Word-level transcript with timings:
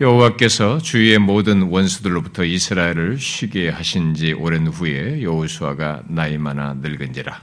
여호와께서 0.00 0.78
주위의 0.78 1.20
모든 1.20 1.62
원수들로부터 1.62 2.42
이스라엘을 2.42 3.16
쉬게 3.20 3.68
하신 3.68 4.14
지 4.14 4.32
오랜 4.32 4.66
후에 4.66 5.22
여호수아가 5.22 6.02
나이 6.08 6.36
많아 6.36 6.74
늙은지라. 6.82 7.40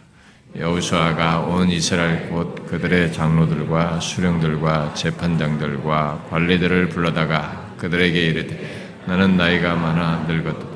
여호수아가 0.58 1.40
온 1.40 1.70
이스라엘 1.70 2.28
곧 2.28 2.68
그들의 2.68 3.14
장로들과 3.14 4.02
수령들과 4.02 4.94
재판장들과 4.96 6.28
관리들을 6.30 6.90
불러다가 6.90 7.74
그들에게 7.78 8.20
이르되 8.20 9.02
나는 9.06 9.38
나이가 9.38 9.76
많아 9.76 10.26
늙었다 10.28 10.71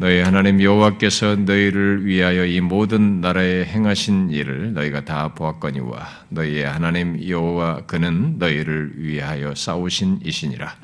너희 0.00 0.20
하나님 0.22 0.62
여호와께서 0.62 1.36
너희를 1.36 2.06
위하여 2.06 2.46
이 2.46 2.58
모든 2.62 3.20
나라에 3.20 3.66
행하신 3.66 4.30
일을 4.30 4.72
너희가 4.72 5.04
다 5.04 5.34
보았거니와 5.34 6.08
너희의 6.30 6.64
하나님 6.64 7.20
여호와 7.28 7.82
그는 7.86 8.36
너희를 8.38 8.92
위하여 8.96 9.54
싸우신 9.54 10.20
이시니라. 10.24 10.74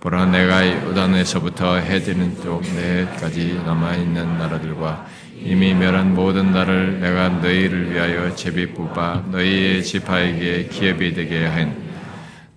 보라 0.00 0.26
내가 0.26 0.68
요단에서부터 0.88 1.76
해지는 1.76 2.34
쪽 2.42 2.62
내까지 2.62 3.62
남아 3.64 3.94
있는 3.94 4.38
나라들과 4.38 5.06
이미 5.40 5.72
멸한 5.72 6.12
모든 6.12 6.50
나를 6.50 6.98
내가 6.98 7.28
너희를 7.28 7.92
위하여 7.92 8.34
제비 8.34 8.70
뽑아 8.70 9.26
너희의 9.30 9.84
지파에게 9.84 10.66
기업이 10.66 11.14
되게 11.14 11.46
하였 11.46 11.83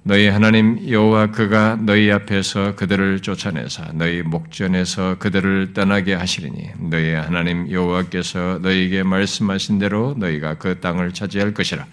너희 0.08 0.30
하나님 0.30 0.90
여호와 0.90 1.32
그가 1.32 1.78
너희 1.82 2.10
앞에서 2.10 2.76
그들을 2.78 3.20
쫓아내사 3.20 3.92
너희 3.94 4.22
목전에서 4.22 5.18
그들을 5.20 5.74
떠나게 5.74 6.14
하시리니 6.14 6.70
너희 6.90 7.12
하나님 7.12 7.70
여호와께서 7.70 8.60
너희에게 8.62 9.04
말씀하신 9.04 9.80
대로 9.80 10.16
너희가 10.18 10.54
그 10.54 10.80
땅을 10.80 11.14
차지할 11.14 11.54
것이라. 11.54 11.86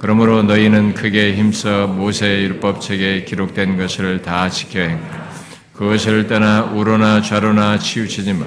그러므로 0.00 0.42
너희는 0.42 0.94
크게 0.94 1.36
힘써 1.36 1.86
모세의 1.86 2.46
율법책에 2.46 3.26
기록된 3.26 3.76
것을 3.76 4.22
다 4.22 4.48
지켜야 4.50 4.88
행하라. 4.88 5.30
그것을 5.72 6.26
떠나 6.26 6.64
우로나 6.64 7.22
좌로나 7.22 7.78
치우치지 7.78 8.32
마. 8.32 8.44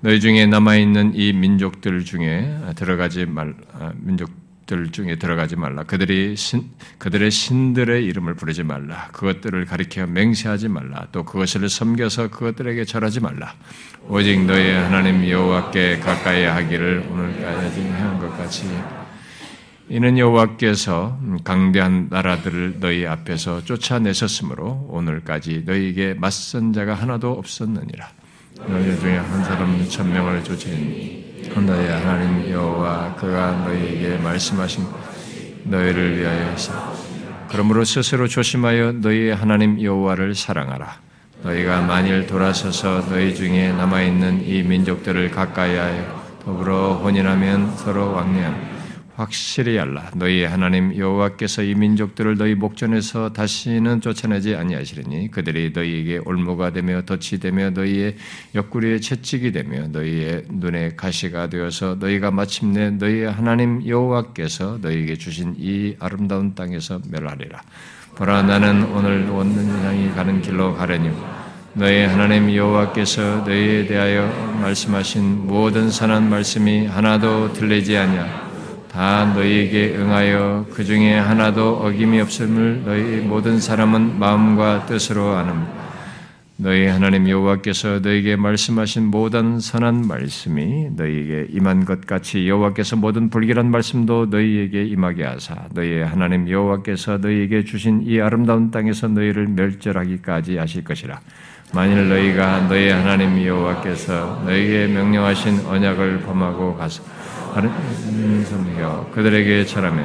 너희 0.00 0.18
중에 0.18 0.46
남아 0.46 0.74
있는 0.74 1.12
이 1.14 1.32
민족들 1.32 2.04
중에 2.04 2.52
들어가지 2.74 3.26
말 3.26 3.54
아, 3.78 3.92
민족 3.94 4.39
들 4.70 4.92
중에 4.92 5.16
들어가지 5.16 5.56
말라. 5.56 5.82
그들이 5.82 6.36
신, 6.36 6.70
그들의 6.98 7.32
신들의 7.32 8.04
이름을 8.04 8.34
부르지 8.34 8.62
말라. 8.62 9.08
그것들을 9.10 9.64
가리켜 9.64 10.06
맹세하지 10.06 10.68
말라. 10.68 11.08
또 11.10 11.24
그것을 11.24 11.68
섬겨서 11.68 12.28
그것들에게 12.28 12.84
절하지 12.84 13.18
말라. 13.18 13.52
오직 14.06 14.44
너희 14.46 14.70
하나님 14.70 15.28
여호와께 15.28 15.98
가까이 15.98 16.44
하기를 16.44 17.04
오늘까지 17.10 17.88
한 17.88 18.20
것 18.20 18.30
같이 18.38 18.64
이는 19.88 20.16
여호와께서 20.16 21.18
강대한 21.42 22.06
나라들을 22.08 22.76
너희 22.78 23.06
앞에서 23.08 23.64
쫓아내셨으므로 23.64 24.86
오늘까지 24.88 25.64
너희에게 25.66 26.14
맞선 26.14 26.72
자가 26.72 26.94
하나도 26.94 27.32
없었느니라. 27.32 28.08
너희 28.68 29.00
중에 29.00 29.16
한 29.16 29.42
사람 29.42 29.88
천명을 29.88 30.44
쫓아내니 30.44 31.29
너희 31.56 31.88
하나님 31.88 32.50
여호와 32.50 33.14
그가 33.16 33.52
너희에게 33.66 34.18
말씀하신 34.18 34.86
너희를 35.64 36.18
위하여 36.18 36.50
하시 36.50 36.70
그러므로 37.48 37.84
스스로 37.84 38.28
조심하여 38.28 38.92
너희 39.00 39.30
하나님 39.30 39.82
여호와를 39.82 40.34
사랑하라. 40.36 40.94
너희가 41.42 41.80
만일 41.82 42.26
돌아서서 42.26 43.06
너희 43.08 43.34
중에 43.34 43.72
남아 43.72 44.02
있는 44.02 44.46
이 44.46 44.62
민족들을 44.62 45.30
가까이하여 45.32 46.20
더불어 46.44 46.94
혼인하면 46.94 47.76
서로 47.76 48.12
왕래함. 48.12 48.69
확실히 49.20 49.78
알라. 49.78 50.10
너희 50.14 50.44
하나님 50.44 50.96
여호와께서 50.96 51.62
이 51.62 51.74
민족들을 51.74 52.38
너희 52.38 52.54
목전에서 52.54 53.34
다시는 53.34 54.00
쫓아내지 54.00 54.56
아니하시리니 54.56 55.30
그들이 55.30 55.72
너희에게 55.74 56.20
올무가 56.24 56.70
되며 56.70 57.02
덫이 57.02 57.38
되며 57.38 57.68
너희의 57.68 58.16
옆구리에 58.54 59.00
채찍이 59.00 59.52
되며 59.52 59.88
너희의 59.88 60.44
눈에 60.48 60.92
가시가 60.96 61.50
되어서 61.50 61.96
너희가 62.00 62.30
마침내 62.30 62.90
너희 62.92 63.24
하나님 63.24 63.86
여호와께서 63.86 64.78
너희에게 64.80 65.16
주신 65.16 65.54
이 65.58 65.94
아름다운 65.98 66.54
땅에서 66.54 67.00
멸하리라. 67.10 67.60
보라 68.16 68.42
나는 68.42 68.84
오늘 68.84 69.28
원는 69.28 69.84
향이 69.84 70.10
가는 70.12 70.40
길로 70.40 70.74
가려니 70.74 71.10
너희 71.74 72.04
하나님 72.04 72.54
여호와께서 72.54 73.44
너희에 73.46 73.86
대하여 73.86 74.26
말씀하신 74.62 75.46
모든 75.46 75.90
선한 75.90 76.30
말씀이 76.30 76.86
하나도 76.86 77.52
들리지 77.52 77.98
아니하 77.98 78.49
다 78.92 79.24
너희에게 79.34 79.94
응하여 79.96 80.66
그 80.72 80.84
중에 80.84 81.16
하나도 81.16 81.76
어김이 81.76 82.20
없음을 82.22 82.82
너희 82.84 83.20
모든 83.20 83.60
사람은 83.60 84.18
마음과 84.18 84.86
뜻으로 84.86 85.36
아는 85.36 85.62
너희 86.56 86.86
하나님 86.86 87.28
여호와께서 87.28 88.00
너희에게 88.00 88.34
말씀하신 88.36 89.06
모든 89.06 89.60
선한 89.60 90.06
말씀이 90.08 90.90
너희에게 90.94 91.46
임한 91.50 91.84
것 91.84 92.04
같이 92.04 92.48
여호와께서 92.48 92.96
모든 92.96 93.30
불길한 93.30 93.70
말씀도 93.70 94.26
너희에게 94.26 94.84
임하게 94.84 95.24
하사 95.24 95.54
너희의 95.72 96.04
하나님 96.04 96.50
여호와께서 96.50 97.18
너희에게 97.18 97.64
주신 97.64 98.02
이 98.04 98.20
아름다운 98.20 98.70
땅에서 98.72 99.06
너희를 99.08 99.46
멸절하기까지 99.46 100.58
하실 100.58 100.82
것이라. 100.84 101.20
만일 101.72 102.08
너희가 102.08 102.66
너희 102.68 102.90
하나님 102.90 103.46
여호와께서 103.46 104.42
너희에게 104.44 104.92
명령하신 104.92 105.64
언약을 105.66 106.22
범하고 106.22 106.76
가서 106.76 107.02
다른 107.52 108.44
섬겨 108.44 109.10
그들에게 109.12 109.64
절하며 109.64 110.04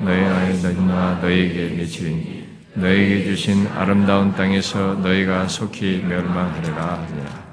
너희 0.00 0.18
아이 0.24 0.62
너희나 0.62 1.18
너희에게 1.20 1.76
미치리니 1.76 2.46
너희에게 2.74 3.24
주신 3.24 3.66
아름다운 3.68 4.34
땅에서 4.34 4.94
너희가 4.94 5.46
속히 5.46 6.04
멸망하리라 6.06 7.06
하니라. 7.06 7.46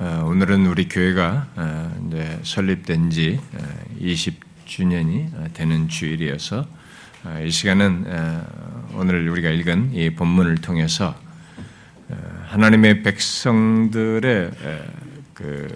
어, 0.00 0.24
오늘은 0.26 0.66
우리 0.66 0.88
교회가 0.88 1.48
어, 1.56 2.06
이제 2.06 2.38
설립된 2.42 3.10
지 3.10 3.40
20주년이 4.00 5.34
어, 5.34 5.46
되는 5.54 5.88
주일이어서 5.88 6.66
이 7.44 7.50
시간은 7.50 8.06
오늘 8.94 9.28
우리가 9.28 9.50
읽은 9.50 9.92
이 9.92 10.10
본문을 10.10 10.58
통해서 10.58 11.16
하나님의 12.48 13.02
백성들의 13.02 14.50
그 15.34 15.68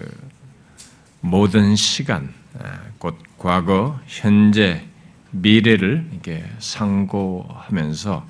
모든 1.21 1.75
시간, 1.75 2.33
곧 2.97 3.15
과거, 3.37 3.99
현재, 4.07 4.83
미래를 5.29 6.09
이렇게 6.11 6.43
상고하면서 6.57 8.25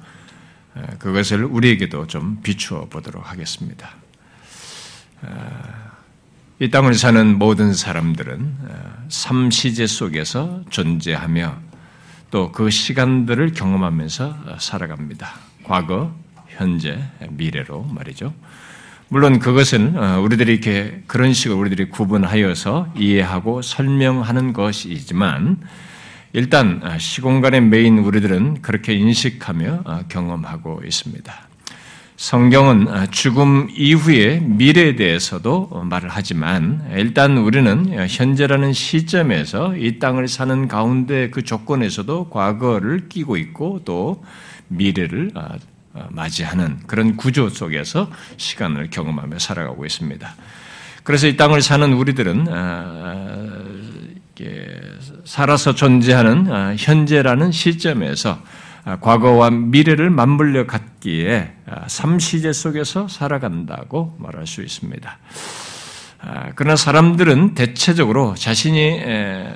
그것을 0.99 1.45
우리에게도 1.45 2.07
좀 2.07 2.41
비추어 2.43 2.89
보도록 2.89 3.31
하겠습니다. 3.31 3.91
이 6.59 6.69
땅을 6.69 6.95
사는 6.95 7.37
모든 7.39 7.73
사람들은 7.73 8.57
삼시제 9.07 9.87
속에서 9.87 10.63
존재하며 10.69 11.57
또 12.29 12.51
그 12.51 12.69
시간들을 12.69 13.53
경험하면서 13.53 14.57
살아갑니다. 14.59 15.29
과거, 15.63 16.13
현재, 16.55 16.99
미래로 17.29 17.83
말이죠. 17.83 18.33
물론 19.13 19.37
그것은 19.37 19.95
어, 19.95 20.21
우리들이 20.21 20.53
이렇게 20.53 21.03
그런 21.05 21.33
식으로 21.33 21.59
우리들이 21.59 21.89
구분하여서 21.89 22.93
이해하고 22.97 23.61
설명하는 23.61 24.53
것이지만 24.53 25.59
일단 26.33 26.81
어, 26.83 26.97
시공간의 26.97 27.61
메인 27.61 27.99
우리들은 27.99 28.63
그렇게 28.63 28.93
인식하며 28.95 29.81
어, 29.85 29.99
경험하고 30.09 30.81
있습니다. 30.83 31.31
성경은 32.15 32.87
죽음 33.11 33.67
이후의 33.75 34.41
미래에 34.41 34.95
대해서도 34.95 35.83
말을 35.83 36.09
하지만 36.09 36.87
일단 36.95 37.37
우리는 37.37 38.07
현재라는 38.07 38.71
시점에서 38.73 39.75
이 39.75 39.99
땅을 39.99 40.27
사는 40.27 40.67
가운데 40.67 41.29
그 41.29 41.43
조건에서도 41.43 42.29
과거를 42.29 43.09
끼고 43.09 43.37
있고 43.37 43.81
또 43.85 44.23
미래를 44.69 45.31
어, 45.35 45.49
맞이하는 46.09 46.79
그런 46.87 47.15
구조 47.17 47.49
속에서 47.49 48.09
시간을 48.37 48.89
경험하며 48.89 49.39
살아가고 49.39 49.85
있습니다. 49.85 50.35
그래서 51.03 51.27
이 51.27 51.37
땅을 51.37 51.61
사는 51.61 51.93
우리들은 51.93 52.47
어, 52.49 53.63
살아서 55.25 55.75
존재하는 55.75 56.51
어, 56.51 56.75
현재라는 56.77 57.51
시점에서 57.51 58.41
과거와 58.99 59.49
미래를 59.49 60.09
맞물려 60.09 60.67
갖기에 60.67 61.53
삼시제 61.87 62.51
속에서 62.51 63.07
살아간다고 63.07 64.17
말할 64.19 64.45
수 64.45 64.61
있습니다. 64.61 65.17
그러나 66.55 66.75
사람들은 66.75 67.53
대체적으로 67.53 68.35
자신이 68.35 69.01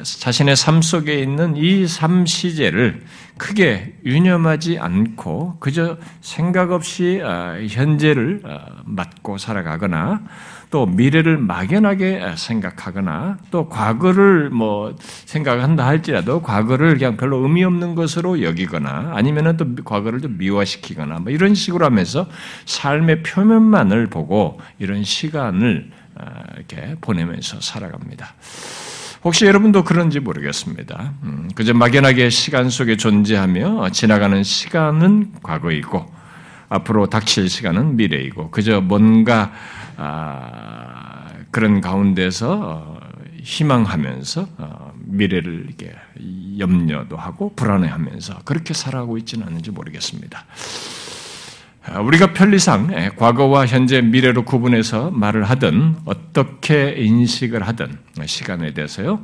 자신의 0.03 0.55
삶 0.55 0.81
속에 0.81 1.19
있는 1.19 1.57
이 1.57 1.87
삼시제를 1.87 3.03
크게 3.37 3.99
유념하지 4.05 4.79
않고 4.79 5.57
그저 5.59 5.97
생각 6.21 6.71
없이 6.71 7.21
아, 7.23 7.57
현재를 7.69 8.41
아, 8.45 8.81
맞고 8.85 9.37
살아가거나 9.37 10.21
또 10.69 10.85
미래를 10.85 11.37
막연하게 11.37 12.35
생각하거나 12.35 13.37
또 13.51 13.69
과거를 13.69 14.49
뭐 14.49 14.95
생각한다 14.99 15.85
할지라도 15.85 16.41
과거를 16.41 16.97
그냥 16.97 17.15
별로 17.15 17.37
의미 17.37 17.63
없는 17.63 17.95
것으로 17.95 18.41
여기거나 18.41 19.13
아니면은 19.13 19.55
또 19.55 19.65
과거를 19.83 20.21
좀 20.21 20.37
미화시키거나 20.37 21.19
뭐 21.19 21.31
이런 21.31 21.55
식으로 21.55 21.85
하면서 21.85 22.27
삶의 22.65 23.23
표면만을 23.23 24.07
보고 24.07 24.59
이런 24.79 25.03
시간을 25.03 25.91
아, 26.15 26.43
이렇게 26.55 26.95
보내면서 26.99 27.61
살아갑니다. 27.61 28.33
혹시 29.27 29.45
여러분도 29.45 29.83
그런지 29.83 30.21
모르겠습니다. 30.21 31.13
음, 31.23 31.49
그저 31.53 31.73
막연하게 31.73 32.29
시간 32.29 32.69
속에 32.69 32.95
존재하며 32.95 33.89
지나가는 33.89 34.41
시간은 34.41 35.33
과거이고 35.43 36.05
앞으로 36.69 37.07
닥칠 37.07 37.49
시간은 37.49 37.97
미래이고 37.97 38.51
그저 38.51 38.79
뭔가 38.79 39.51
아, 39.97 41.27
그런 41.51 41.81
가운데서 41.81 42.59
어, 42.61 42.99
희망하면서 43.43 44.47
어, 44.59 44.93
미래를 44.95 45.65
이렇게 45.67 45.93
염려도 46.57 47.17
하고 47.17 47.53
불안해하면서 47.53 48.43
그렇게 48.45 48.73
살아가고 48.73 49.17
있지는 49.17 49.45
않은지 49.45 49.71
모르겠습니다. 49.71 50.45
아, 51.89 52.01
우리가 52.01 52.33
편리상 52.33 52.89
예, 52.93 53.09
과거와 53.15 53.65
현재, 53.65 54.01
미래로 54.01 54.43
구분해서 54.43 55.09
말을 55.11 55.45
하든 55.45 55.95
어떻게 56.05 56.93
인식을 56.97 57.65
하든 57.65 57.97
시간에 58.25 58.73
대해서요. 58.73 59.23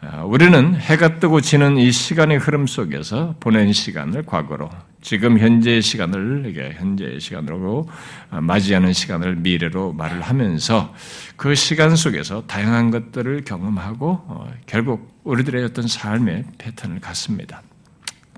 아, 0.00 0.22
우리는 0.22 0.74
해가 0.76 1.18
뜨고 1.18 1.40
지는 1.42 1.76
이 1.76 1.92
시간의 1.92 2.38
흐름 2.38 2.66
속에서 2.66 3.34
보낸 3.40 3.72
시간을 3.72 4.22
과거로, 4.24 4.70
지금 5.02 5.38
현재의 5.38 5.82
시간을 5.82 6.44
이게 6.48 6.74
현재의 6.78 7.20
시간으로 7.20 7.88
아, 8.30 8.40
맞이하는 8.40 8.94
시간을 8.94 9.36
미래로 9.36 9.92
말을 9.92 10.22
하면서 10.22 10.94
그 11.36 11.54
시간 11.54 11.94
속에서 11.94 12.44
다양한 12.46 12.90
것들을 12.90 13.44
경험하고 13.44 14.24
어, 14.28 14.50
결국 14.66 15.20
우리들의 15.24 15.62
어떤 15.64 15.86
삶의 15.86 16.44
패턴을 16.56 17.00
갖습니다. 17.00 17.62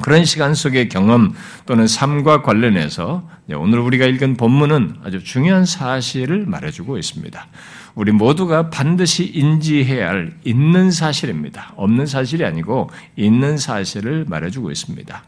그런 0.02 0.24
시간 0.24 0.54
속의 0.54 0.88
경험 0.88 1.34
또는 1.66 1.86
삶과 1.86 2.42
관련해서 2.42 3.28
오늘 3.54 3.80
우리가 3.80 4.06
읽은 4.06 4.36
본문은 4.36 4.96
아주 5.04 5.22
중요한 5.22 5.64
사실을 5.64 6.46
말해주고 6.46 6.98
있습니다. 6.98 7.46
우리 7.94 8.12
모두가 8.12 8.70
반드시 8.70 9.24
인지해야 9.24 10.08
할 10.08 10.32
있는 10.44 10.90
사실입니다. 10.90 11.72
없는 11.76 12.06
사실이 12.06 12.44
아니고 12.44 12.90
있는 13.16 13.58
사실을 13.58 14.24
말해주고 14.28 14.70
있습니다. 14.70 15.22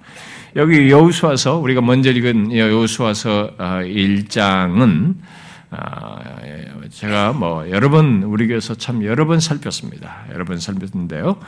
여기 0.56 0.90
여우수와서 0.90 1.58
우리가 1.58 1.80
먼저 1.80 2.10
읽은 2.10 2.56
여우수와서 2.56 3.52
1장은 3.58 5.10
어, 5.10 5.14
아, 5.18 5.41
제가 6.90 7.32
뭐 7.32 7.68
여러 7.70 7.88
번 7.88 8.22
우리 8.22 8.46
교회에서 8.46 8.74
참 8.74 9.02
여러 9.04 9.26
번 9.26 9.40
살폈습니다. 9.40 10.26
여러 10.32 10.44
번 10.44 10.58
살폈는데요. 10.58 11.38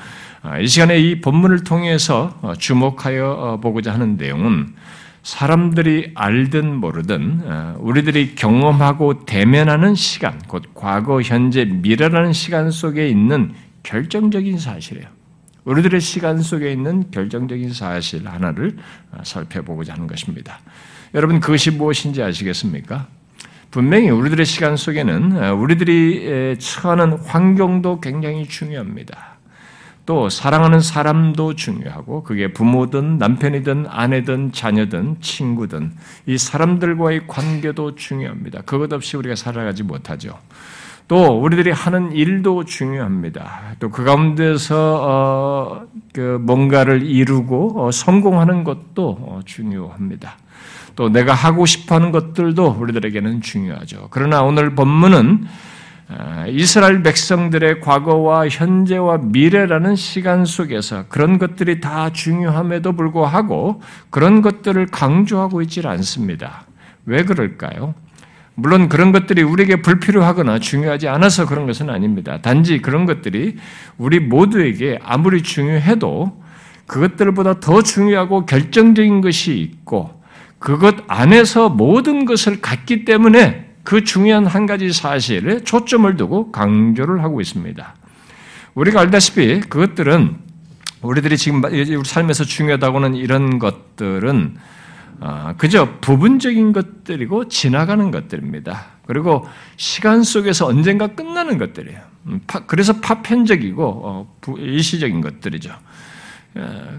아, 0.43 0.59
이 0.59 0.67
시간에 0.67 0.99
이 0.99 1.21
본문을 1.21 1.65
통해서 1.65 2.39
어, 2.41 2.55
주목하여 2.55 3.31
어, 3.31 3.61
보고자 3.61 3.93
하는 3.93 4.17
내용은 4.17 4.75
사람들이 5.23 6.13
알든 6.15 6.75
모르든 6.77 7.43
어, 7.45 7.77
우리들이 7.79 8.35
경험하고 8.35 9.27
대면하는 9.27 9.95
시간, 9.95 10.39
곧 10.49 10.65
과거, 10.75 11.21
현재, 11.21 11.65
미래라는 11.65 12.33
시간 12.33 12.71
속에 12.71 13.09
있는 13.09 13.53
결정적인 13.83 14.59
사실이에요. 14.59 15.07
우리들의 15.65 16.01
시간 16.01 16.41
속에 16.41 16.73
있는 16.73 17.11
결정적인 17.11 17.73
사실 17.73 18.27
하나를 18.27 18.77
살펴보고자 19.23 19.95
하는 19.95 20.07
것입니다. 20.07 20.59
여러분 21.15 21.41
그것이 21.41 21.71
무엇인지 21.71 22.23
아시겠습니까? 22.23 23.09
분명히 23.75 24.09
우리들의 24.09 24.47
시간 24.47 24.77
속에는 24.77 25.51
우리들이 25.51 26.57
처하는 26.61 27.15
환경도 27.15 27.99
굉장히 27.99 28.47
중요합니다. 28.47 29.35
또 30.07 30.29
사랑하는 30.29 30.79
사람도 30.79 31.57
중요하고 31.57 32.23
그게 32.23 32.53
부모든 32.53 33.19
남편이든 33.19 33.87
아내든 33.89 34.53
자녀든 34.53 35.17
친구든 35.21 35.91
이 36.27 36.39
사람들과의 36.39 37.27
관계도 37.27 37.97
중요합니다. 37.97 38.61
그것 38.61 38.93
없이 38.93 39.17
우리가 39.17 39.35
살아가지 39.35 39.83
못하죠. 39.83 40.39
또 41.09 41.37
우리들이 41.37 41.73
하는 41.73 42.13
일도 42.13 42.67
중요합니다. 42.67 43.75
또 43.81 43.91
그 43.91 44.05
가운데서 44.05 45.01
어, 45.03 45.87
그 46.13 46.39
뭔가를 46.41 47.03
이루고 47.03 47.83
어, 47.85 47.91
성공하는 47.91 48.63
것도 48.63 49.19
어, 49.21 49.41
중요합니다. 49.45 50.37
또 50.97 51.09
내가 51.09 51.35
하고 51.35 51.67
싶어 51.67 51.97
하는 51.97 52.13
것들도 52.13 52.77
우리들에게는 52.79 53.41
중요하죠. 53.41 54.09
그러나 54.11 54.43
오늘 54.43 54.75
본문은 54.75 55.47
아, 56.07 56.47
이스라엘 56.49 57.03
백성들의 57.03 57.81
과거와 57.81 58.49
현재와 58.49 59.19
미래라는 59.23 59.97
시간 59.97 60.45
속에서 60.45 61.07
그런 61.09 61.39
것들이 61.39 61.81
다 61.81 62.11
중요함에도 62.11 62.93
불구하고 62.93 63.81
그런 64.11 64.43
것들을 64.43 64.87
강조하고 64.87 65.63
있질 65.63 65.87
않습니다. 65.87 66.67
왜 67.07 67.25
그럴까요? 67.25 67.95
물론 68.55 68.89
그런 68.89 69.13
것들이 69.13 69.43
우리에게 69.43 69.83
불필요하거나 69.83 70.61
중요하지 70.61 71.09
않아서 71.09 71.47
그런 71.47 71.67
것은 71.67 71.91
아닙니다. 71.91 72.39
단지 72.41 72.79
그런 72.79 73.07
것들이 73.07 73.57
우리 73.99 74.21
모두에게 74.21 75.01
아무리 75.03 75.43
중요해도 75.43 76.45
그것들보다 76.87 77.61
더 77.61 77.83
중요하고 77.83 78.47
결정적인 78.47 79.23
것이 79.23 79.55
있고 79.59 80.23
그것 80.65 80.97
안에서 81.09 81.69
모든 81.69 82.25
것을 82.25 82.63
갖기 82.63 83.05
때문에 83.05 83.75
그 83.83 84.03
중요한 84.03 84.47
한 84.47 84.65
가지 84.65 84.95
사실에 84.95 85.63
초점을 85.63 86.17
두고 86.17 86.53
강조를 86.53 87.23
하고 87.23 87.43
있습니다. 87.43 87.95
우리가 88.75 89.03
알다시피 89.03 89.61
그것들은 89.61 90.39
우리들이 91.03 91.37
지금 91.37 91.63
우리 91.65 92.03
삶에서 92.03 92.45
중요하다고는 92.45 93.15
이런 93.15 93.59
것들은 93.59 94.57
아, 95.21 95.53
그저 95.59 95.99
부분적인 96.01 96.73
것들이고 96.73 97.49
지나가는 97.49 98.11
것들입니다. 98.11 98.87
그리고 99.07 99.47
시간 99.77 100.23
속에서 100.23 100.65
언젠가 100.65 101.09
끝나는 101.09 101.59
것들이에요. 101.59 102.01
음, 102.29 102.41
그래서 102.67 103.01
파편적이고 103.01 103.85
어, 103.85 104.37
일시적인 104.57 105.21
것들이죠. 105.21 105.75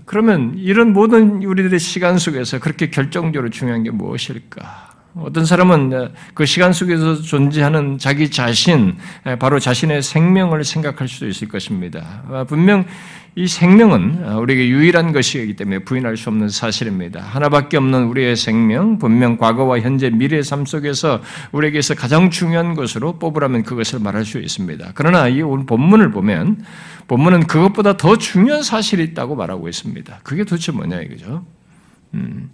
그러면 0.05 0.53
이런 0.57 0.93
모든 0.93 1.43
우리들의 1.43 1.79
시간 1.79 2.17
속에서 2.17 2.59
그렇게 2.59 2.89
결정적으로 2.89 3.49
중요한 3.49 3.83
게 3.83 3.91
무엇일까? 3.91 4.95
어떤 5.17 5.45
사람은 5.45 6.09
그 6.33 6.45
시간 6.45 6.73
속에서 6.73 7.21
존재하는 7.21 7.97
자기 7.97 8.29
자신, 8.29 8.97
바로 9.39 9.59
자신의 9.59 10.01
생명을 10.01 10.65
생각할 10.65 11.07
수도 11.07 11.27
있을 11.27 11.47
것입니다. 11.47 12.23
아, 12.29 12.43
분명 12.43 12.83
이 13.37 13.47
생명은 13.47 14.33
우리에게 14.33 14.67
유일한 14.67 15.13
것이기 15.13 15.55
때문에 15.55 15.79
부인할 15.79 16.15
수 16.17 16.29
없는 16.29 16.49
사실입니다. 16.49 17.21
하나밖에 17.21 17.77
없는 17.77 18.05
우리의 18.05 18.35
생명, 18.35 18.97
분명 18.97 19.37
과거와 19.37 19.79
현재, 19.79 20.09
미래의 20.09 20.43
삶 20.43 20.65
속에서 20.65 21.21
우리에게서 21.51 21.95
가장 21.95 22.29
중요한 22.29 22.75
것으로 22.75 23.17
뽑으라면 23.19 23.63
그것을 23.63 23.99
말할 23.99 24.25
수 24.25 24.39
있습니다. 24.39 24.91
그러나 24.95 25.27
이 25.27 25.41
오늘 25.41 25.65
본문을 25.65 26.11
보면 26.11 26.63
본문은 27.07 27.47
그것보다 27.47 27.97
더 27.97 28.17
중요한 28.17 28.63
사실이 28.63 29.03
있다고 29.03 29.35
말하고 29.35 29.69
있습니다. 29.69 30.19
그게 30.23 30.43
도대체 30.43 30.71
뭐냐 30.71 31.01
이거죠. 31.01 31.45
음. 32.13 32.49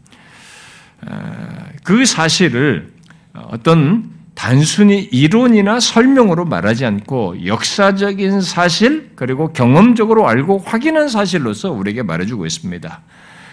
그 1.84 2.06
사실을 2.06 2.92
어떤 3.34 4.12
단순히 4.34 5.00
이론이나 5.00 5.80
설명으로 5.80 6.46
말하지 6.46 6.86
않고 6.86 7.46
역사적인 7.46 8.42
사실 8.42 9.12
그리고 9.16 9.54
경험적으로 9.54 10.28
알고 10.28 10.60
확인한 10.60 11.10
사실로서 11.10 11.72
우리에게 11.72 12.04
말해주고 12.04 12.46
있습니다. 12.46 13.02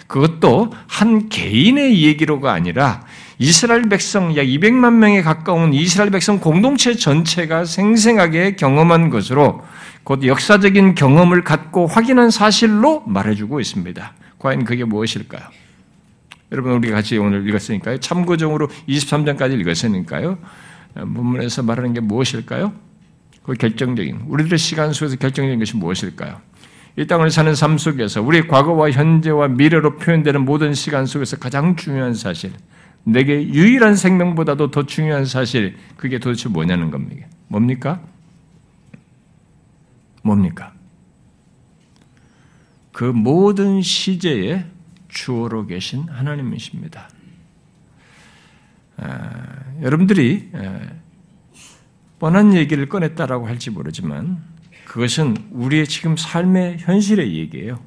그것도 0.06 0.72
한 0.86 1.28
개인의 1.28 2.02
얘기로가 2.02 2.52
아니라 2.52 3.02
이스라엘 3.38 3.82
백성 3.82 4.36
약 4.36 4.44
200만 4.44 4.94
명에 4.94 5.22
가까운 5.22 5.74
이스라엘 5.74 6.10
백성 6.10 6.40
공동체 6.40 6.94
전체가 6.94 7.66
생생하게 7.66 8.56
경험한 8.56 9.10
것으로 9.10 9.62
곧 10.08 10.24
역사적인 10.24 10.94
경험을 10.94 11.44
갖고 11.44 11.86
확인한 11.86 12.30
사실로 12.30 13.02
말해주고 13.02 13.60
있습니다. 13.60 14.14
과연 14.38 14.64
그게 14.64 14.82
무엇일까요? 14.84 15.42
여러분 16.50 16.72
우리 16.72 16.90
같이 16.90 17.18
오늘 17.18 17.46
읽었으니까요. 17.46 18.00
참고적으로 18.00 18.68
23장까지 18.88 19.60
읽었으니까요. 19.60 20.38
본문에서 20.94 21.62
말하는 21.62 21.92
게 21.92 22.00
무엇일까요? 22.00 22.72
그 23.42 23.52
결정적인 23.52 24.22
우리들의 24.28 24.58
시간 24.58 24.94
속에서 24.94 25.16
결정적인 25.16 25.58
것이 25.58 25.76
무엇일까요? 25.76 26.40
이 26.96 27.06
땅을 27.06 27.30
사는 27.30 27.54
삶 27.54 27.76
속에서 27.76 28.22
우리 28.22 28.48
과거와 28.48 28.92
현재와 28.92 29.48
미래로 29.48 29.98
표현되는 29.98 30.42
모든 30.42 30.72
시간 30.72 31.04
속에서 31.04 31.36
가장 31.36 31.76
중요한 31.76 32.14
사실, 32.14 32.52
내게 33.04 33.46
유일한 33.46 33.94
생명보다도 33.94 34.70
더 34.70 34.84
중요한 34.84 35.26
사실, 35.26 35.76
그게 35.98 36.18
도대체 36.18 36.48
뭐냐는 36.48 36.90
겁니다. 36.90 37.26
뭡니까? 37.48 38.00
뭡니까? 40.22 40.72
그 42.92 43.04
모든 43.04 43.80
시제에 43.80 44.66
주어로 45.08 45.66
계신 45.66 46.08
하나님이십니다. 46.08 47.08
아, 48.96 49.40
여러분들이 49.82 50.50
뻔한 52.18 52.54
얘기를 52.54 52.88
꺼냈다라고 52.88 53.46
할지 53.46 53.70
모르지만 53.70 54.42
그것은 54.84 55.36
우리의 55.52 55.86
지금 55.86 56.16
삶의 56.16 56.78
현실의 56.80 57.36
얘기예요. 57.36 57.78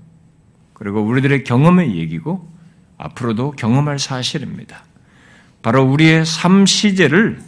그리고 0.73 1.01
우리들의 1.01 1.43
경험의 1.43 1.95
얘기고 1.97 2.49
앞으로도 2.97 3.51
경험할 3.51 3.99
사실입니다. 3.99 4.83
바로 5.61 5.83
우리의 5.83 6.25
삶 6.25 6.65
시제를 6.65 7.41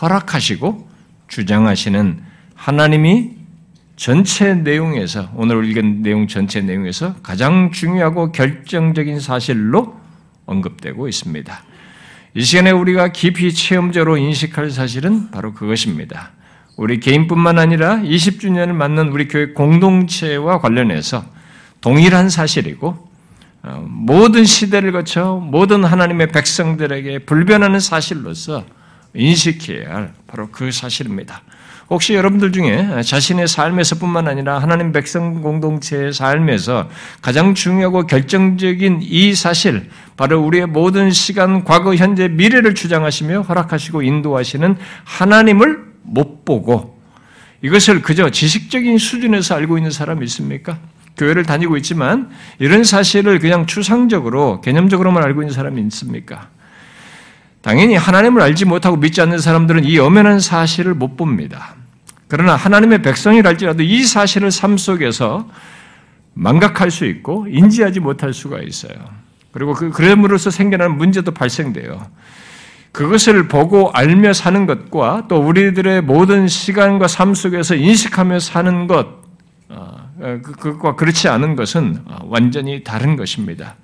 허락하시고 0.00 0.88
주장하시는 1.28 2.22
하나님이 2.54 3.39
전체 4.00 4.54
내용에서 4.54 5.28
오늘 5.34 5.62
읽은 5.66 6.00
내용 6.00 6.26
전체 6.26 6.62
내용에서 6.62 7.16
가장 7.22 7.70
중요하고 7.70 8.32
결정적인 8.32 9.20
사실로 9.20 9.94
언급되고 10.46 11.06
있습니다. 11.06 11.62
이 12.32 12.40
시간에 12.40 12.70
우리가 12.70 13.08
깊이 13.08 13.52
체험적으로 13.52 14.16
인식할 14.16 14.70
사실은 14.70 15.30
바로 15.30 15.52
그것입니다. 15.52 16.30
우리 16.78 16.98
개인뿐만 16.98 17.58
아니라 17.58 17.98
20주년을 17.98 18.72
맞는 18.72 19.08
우리 19.08 19.28
교회 19.28 19.52
공동체와 19.52 20.62
관련해서 20.62 21.22
동일한 21.82 22.30
사실이고 22.30 23.10
어, 23.64 23.86
모든 23.86 24.46
시대를 24.46 24.92
거쳐 24.92 25.34
모든 25.34 25.84
하나님의 25.84 26.28
백성들에게 26.28 27.18
불변하는 27.26 27.80
사실로서 27.80 28.64
인식해야 29.12 29.94
할 29.94 30.14
바로 30.26 30.48
그 30.50 30.72
사실입니다. 30.72 31.42
혹시 31.90 32.14
여러분들 32.14 32.52
중에 32.52 33.02
자신의 33.02 33.48
삶에서뿐만 33.48 34.28
아니라 34.28 34.60
하나님 34.60 34.92
백성 34.92 35.42
공동체의 35.42 36.12
삶에서 36.12 36.88
가장 37.20 37.54
중요하고 37.54 38.06
결정적인 38.06 39.00
이 39.02 39.34
사실, 39.34 39.90
바로 40.16 40.40
우리의 40.40 40.66
모든 40.66 41.10
시간, 41.10 41.64
과거, 41.64 41.96
현재, 41.96 42.28
미래를 42.28 42.76
주장하시며 42.76 43.42
허락하시고 43.42 44.02
인도하시는 44.02 44.76
하나님을 45.02 45.80
못 46.02 46.44
보고 46.44 47.00
이것을 47.60 48.02
그저 48.02 48.30
지식적인 48.30 48.96
수준에서 48.98 49.56
알고 49.56 49.76
있는 49.76 49.90
사람이 49.90 50.24
있습니까? 50.26 50.78
교회를 51.16 51.44
다니고 51.44 51.76
있지만 51.78 52.30
이런 52.60 52.84
사실을 52.84 53.40
그냥 53.40 53.66
추상적으로 53.66 54.60
개념적으로만 54.60 55.24
알고 55.24 55.42
있는 55.42 55.52
사람이 55.52 55.82
있습니까? 55.82 56.48
당연히 57.62 57.96
하나님을 57.96 58.40
알지 58.40 58.64
못하고 58.64 58.96
믿지 58.96 59.20
않는 59.20 59.38
사람들은 59.38 59.84
이 59.84 59.98
엄연한 59.98 60.38
사실을 60.38 60.94
못 60.94 61.16
봅니다. 61.16 61.79
그러나 62.30 62.54
하나님의 62.54 63.02
백성이랄지라도 63.02 63.82
이 63.82 64.04
사실을 64.04 64.52
삶 64.52 64.78
속에서 64.78 65.48
망각할 66.34 66.92
수 66.92 67.04
있고 67.04 67.46
인지하지 67.48 67.98
못할 67.98 68.32
수가 68.32 68.60
있어요. 68.60 68.94
그리고 69.52 69.74
그 69.74 69.90
그럼으로써 69.90 70.50
생겨나는 70.50 70.96
문제도 70.96 71.28
발생돼요. 71.32 72.06
그것을 72.92 73.48
보고 73.48 73.90
알며 73.90 74.32
사는 74.32 74.64
것과 74.64 75.26
또 75.28 75.38
우리들의 75.38 76.02
모든 76.02 76.46
시간과 76.46 77.08
삶 77.08 77.34
속에서 77.34 77.74
인식하며 77.74 78.38
사는 78.38 78.86
것, 78.86 79.08
어, 79.68 80.08
그, 80.20 80.40
그것과 80.40 80.94
그렇지 80.94 81.28
않은 81.28 81.56
것은 81.56 82.04
완전히 82.26 82.84
다른 82.84 83.16
것입니다. 83.16 83.74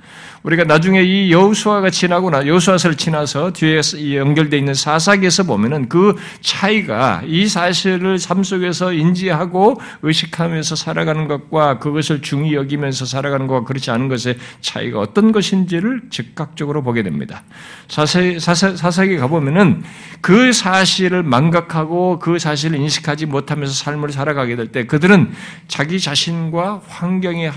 우리가 0.46 0.62
나중에 0.62 1.02
이 1.02 1.32
여호수아가 1.32 1.90
지나고 1.90 2.30
나 2.30 2.46
여호수아서를 2.46 2.96
지나서 2.96 3.52
뒤에 3.52 3.80
연결되어 4.16 4.56
있는 4.56 4.74
사사기에서 4.74 5.42
보면은 5.42 5.88
그 5.88 6.14
차이가 6.40 7.20
이 7.26 7.48
사실을 7.48 8.20
삶 8.20 8.44
속에서 8.44 8.92
인지하고 8.92 9.80
의식하면서 10.02 10.76
살아가는 10.76 11.26
것과 11.26 11.80
그것을 11.80 12.22
중히 12.22 12.54
여기면서 12.54 13.06
살아가는 13.06 13.48
것과 13.48 13.64
그렇지 13.64 13.90
않은 13.90 14.06
것의 14.06 14.38
차이가 14.60 15.00
어떤 15.00 15.32
것인지를 15.32 16.02
즉각적으로 16.10 16.84
보게 16.84 17.02
됩니다. 17.02 17.42
사사, 17.88 18.20
사사, 18.38 18.76
사사기 18.76 19.16
가보면은 19.16 19.82
그 20.20 20.52
사실을 20.52 21.24
망각하고 21.24 22.20
그 22.20 22.38
사실을 22.38 22.78
인식하지 22.78 23.26
못하면서 23.26 23.74
삶을 23.74 24.12
살아가게 24.12 24.54
될 24.54 24.66
때 24.66 24.86
그들은 24.86 25.32
자기 25.66 25.98
자신과 25.98 26.82
환경에 26.86 27.50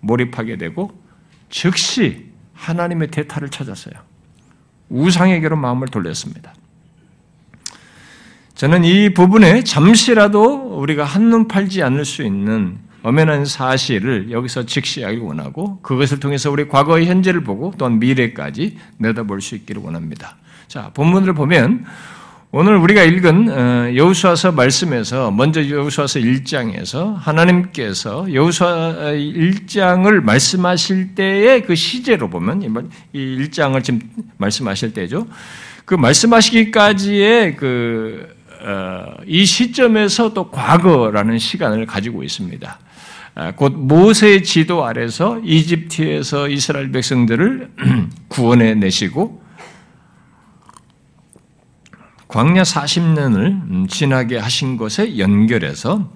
몰입하게 0.00 0.56
되고 0.56 1.01
즉시 1.52 2.32
하나님의 2.54 3.08
대타를 3.08 3.50
찾았어요. 3.50 3.94
우상에게로 4.88 5.54
마음을 5.54 5.86
돌렸습니다. 5.86 6.54
저는 8.54 8.84
이 8.84 9.12
부분에 9.12 9.62
잠시라도 9.62 10.78
우리가 10.80 11.04
한눈 11.04 11.48
팔지 11.48 11.82
않을 11.82 12.04
수 12.04 12.22
있는 12.22 12.78
엄연한 13.02 13.44
사실을 13.44 14.30
여기서 14.30 14.64
직시하기 14.64 15.18
원하고 15.18 15.80
그것을 15.82 16.20
통해서 16.20 16.50
우리 16.50 16.68
과거의 16.68 17.06
현재를 17.06 17.42
보고 17.44 17.74
또한 17.76 17.98
미래까지 17.98 18.78
내다볼 18.98 19.40
수 19.40 19.54
있기를 19.54 19.82
원합니다. 19.82 20.36
자, 20.68 20.90
본문을 20.94 21.34
보면 21.34 21.84
오늘 22.54 22.76
우리가 22.76 23.02
읽은 23.02 23.48
어, 23.48 23.96
여호수아서 23.96 24.52
말씀에서 24.52 25.30
먼저 25.30 25.66
여호수아서 25.66 26.20
1장에서 26.20 27.14
하나님께서 27.16 28.30
여호수아 28.30 29.12
1장을 29.14 30.20
말씀하실 30.20 31.14
때의 31.14 31.62
그 31.62 31.74
시제로 31.74 32.28
보면 32.28 32.90
이 33.14 33.18
1장을 33.18 33.82
지금 33.82 34.00
말씀하실 34.36 34.92
때죠. 34.92 35.26
그 35.86 35.94
말씀하시기까지의 35.94 37.56
그이 37.56 38.20
어, 38.60 39.44
시점에서 39.46 40.34
또 40.34 40.50
과거라는 40.50 41.38
시간을 41.38 41.86
가지고 41.86 42.22
있습니다. 42.22 42.78
아, 43.34 43.52
곧 43.52 43.72
모세의 43.78 44.44
지도 44.44 44.84
아래서 44.84 45.40
이집트에서 45.42 46.50
이스라엘 46.50 46.92
백성들을 46.92 47.70
구원해 48.28 48.74
내시고 48.74 49.41
광야 52.32 52.62
40년을 52.62 53.90
지나게 53.90 54.38
하신 54.38 54.78
것에 54.78 55.18
연결해서 55.18 56.10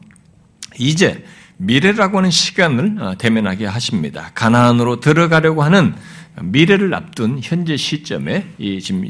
이제 0.79 1.23
미래라고 1.59 2.17
하는 2.17 2.31
시간을 2.31 2.97
어, 3.03 3.19
대면하게 3.19 3.67
하십니다. 3.67 4.31
가나안으로 4.35 5.01
들어가려고 5.01 5.63
하는 5.63 5.95
미래를 6.41 6.95
앞둔 6.95 7.41
현재 7.43 7.77
시점에 7.77 8.47
이 8.57 8.81
지금 8.81 9.05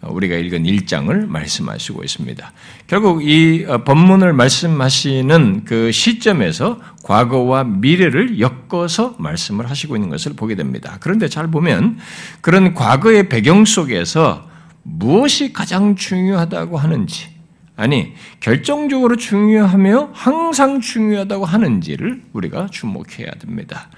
우리가 0.00 0.36
읽은 0.36 0.64
1장을 0.64 1.26
말씀하시고 1.26 2.02
있습니다. 2.02 2.52
결국 2.86 3.22
이 3.22 3.66
어, 3.68 3.84
본문을 3.84 4.32
말씀하시는 4.32 5.64
그 5.66 5.92
시점에서 5.92 6.80
과거와 7.02 7.64
미래를 7.64 8.40
엮어서 8.40 9.16
말씀을 9.18 9.68
하시고 9.68 9.96
있는 9.96 10.08
것을 10.08 10.32
보게 10.32 10.54
됩니다. 10.54 10.96
그런데 11.00 11.28
잘 11.28 11.50
보면 11.50 11.98
그런 12.40 12.72
과거의 12.72 13.28
배경 13.28 13.66
속에서 13.66 14.55
무엇이 14.88 15.52
가장 15.52 15.96
중요하다고 15.96 16.78
하는지, 16.78 17.28
아니, 17.74 18.14
결정적으로 18.40 19.16
중요하며 19.16 20.10
항상 20.14 20.80
중요하다고 20.80 21.44
하는지를 21.44 22.22
우리가 22.32 22.68
주목해야 22.68 23.32
됩니다. 23.32 23.90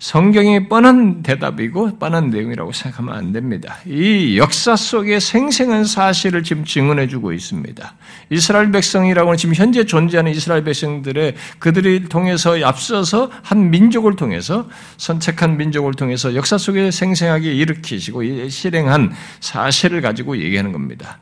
성경이 0.00 0.66
뻔한 0.68 1.22
대답이고 1.22 1.98
뻔한 1.98 2.30
내용이라고 2.30 2.72
생각하면 2.72 3.14
안 3.14 3.32
됩니다. 3.32 3.76
이 3.84 4.38
역사 4.38 4.74
속에 4.74 5.20
생생한 5.20 5.84
사실을 5.84 6.42
지금 6.42 6.64
증언해 6.64 7.06
주고 7.06 7.34
있습니다. 7.34 7.94
이스라엘 8.30 8.72
백성이라고는 8.72 9.36
지금 9.36 9.54
현재 9.54 9.84
존재하는 9.84 10.32
이스라엘 10.32 10.64
백성들의 10.64 11.34
그들을 11.58 12.08
통해서 12.08 12.56
앞서서 12.64 13.30
한 13.42 13.70
민족을 13.70 14.16
통해서 14.16 14.70
선택한 14.96 15.58
민족을 15.58 15.92
통해서 15.92 16.34
역사 16.34 16.56
속에 16.56 16.90
생생하게 16.90 17.52
일으키시고 17.52 18.48
실행한 18.48 19.12
사실을 19.40 20.00
가지고 20.00 20.38
얘기하는 20.38 20.72
겁니다. 20.72 21.18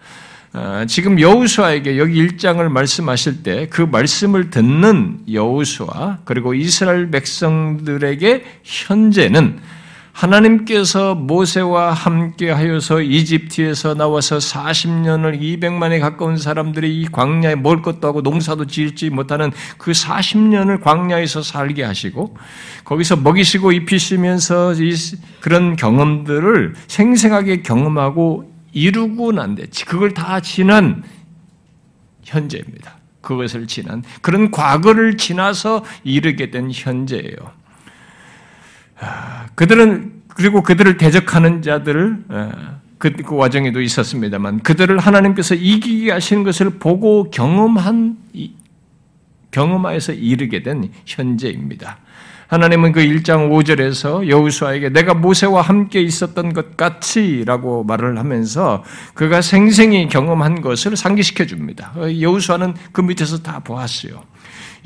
어, 0.54 0.84
지금 0.88 1.20
여우수아에게 1.20 1.98
여기 1.98 2.26
1장을 2.26 2.66
말씀하실 2.68 3.42
때 3.42 3.68
그 3.70 3.82
말씀을 3.82 4.50
듣는 4.50 5.20
여우수아 5.32 6.18
그리고 6.24 6.54
이스라엘 6.54 7.10
백성들에게 7.10 8.44
현재는 8.64 9.60
하나님께서 10.12 11.14
모세와 11.14 11.92
함께 11.92 12.50
하여서 12.50 13.00
이집트에서 13.00 13.94
나와서 13.94 14.38
40년을 14.38 15.40
200만에 15.40 16.00
가까운 16.00 16.36
사람들이 16.36 17.02
이 17.02 17.06
광야에 17.06 17.54
먹을 17.54 17.82
것도 17.82 18.08
하고 18.08 18.20
농사도 18.20 18.66
지을지 18.66 19.10
못하는 19.10 19.52
그 19.76 19.92
40년을 19.92 20.82
광야에서 20.82 21.42
살게 21.42 21.84
하시고 21.84 22.36
거기서 22.84 23.16
먹이시고 23.16 23.70
입히시면서 23.70 24.74
그런 25.40 25.76
경험들을 25.76 26.74
생생하게 26.88 27.62
경험하고 27.62 28.57
이루고 28.72 29.32
난 29.32 29.54
뒤, 29.54 29.84
그걸 29.84 30.14
다 30.14 30.40
지난 30.40 31.02
현재입니다. 32.22 32.96
그것을 33.20 33.66
지난, 33.66 34.02
그런 34.22 34.50
과거를 34.50 35.16
지나서 35.16 35.84
이르게 36.04 36.50
된 36.50 36.70
현재예요. 36.72 37.36
아, 39.00 39.46
그들은, 39.54 40.22
그리고 40.28 40.62
그들을 40.62 40.96
대적하는 40.96 41.62
자들을, 41.62 42.24
아, 42.28 42.78
그, 42.98 43.10
그 43.12 43.34
와중에도 43.34 43.80
있었습니다만, 43.80 44.62
그들을 44.62 44.98
하나님께서 44.98 45.54
이기게 45.54 46.10
하시는 46.10 46.42
것을 46.42 46.78
보고 46.78 47.30
경험한, 47.30 48.16
경험하여서 49.50 50.12
이르게 50.12 50.62
된 50.62 50.90
현재입니다. 51.06 51.98
하나님은 52.48 52.92
그 52.92 53.00
1장 53.00 53.50
5절에서 53.50 54.26
여우수아에게 54.26 54.88
내가 54.88 55.12
모세와 55.12 55.60
함께 55.60 56.00
있었던 56.00 56.54
것 56.54 56.78
같이라고 56.78 57.84
말을 57.84 58.18
하면서 58.18 58.82
그가 59.12 59.42
생생히 59.42 60.08
경험한 60.08 60.62
것을 60.62 60.96
상기시켜 60.96 61.44
줍니다. 61.44 61.92
여우수아는 61.96 62.74
그 62.92 63.02
밑에서 63.02 63.42
다 63.42 63.60
보았어요. 63.60 64.22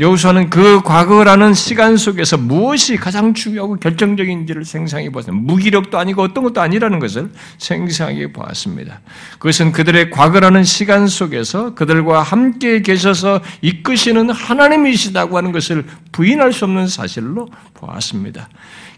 여호수아는 0.03 0.51
그 0.51 0.83
과거라는 0.83 1.55
시간 1.55 1.97
속에서 1.97 2.37
무엇이 2.37 2.97
가장 2.97 3.35
중요하고 3.35 3.77
결정적인지를 3.77 4.65
생생히 4.65 5.11
보았습니다. 5.11 5.45
무기력도 5.45 5.97
아니고 5.97 6.23
어떤 6.23 6.43
것도 6.43 6.61
아니라는 6.61 6.99
것을 6.99 7.31
생생하게 7.59 8.33
보았습니다. 8.33 9.01
그것은 9.39 9.71
그들의 9.71 10.11
과거라는 10.11 10.65
시간 10.65 11.07
속에서 11.07 11.75
그들과 11.75 12.21
함께 12.21 12.83
계셔서 12.83 13.43
이끄시는 13.61 14.31
하나님이시다고 14.31 15.37
하는 15.37 15.53
것을 15.53 15.85
부인할 16.11 16.53
수 16.53 16.65
없는 16.65 16.89
사실로 16.89 17.49
보았습니다. 17.75 18.49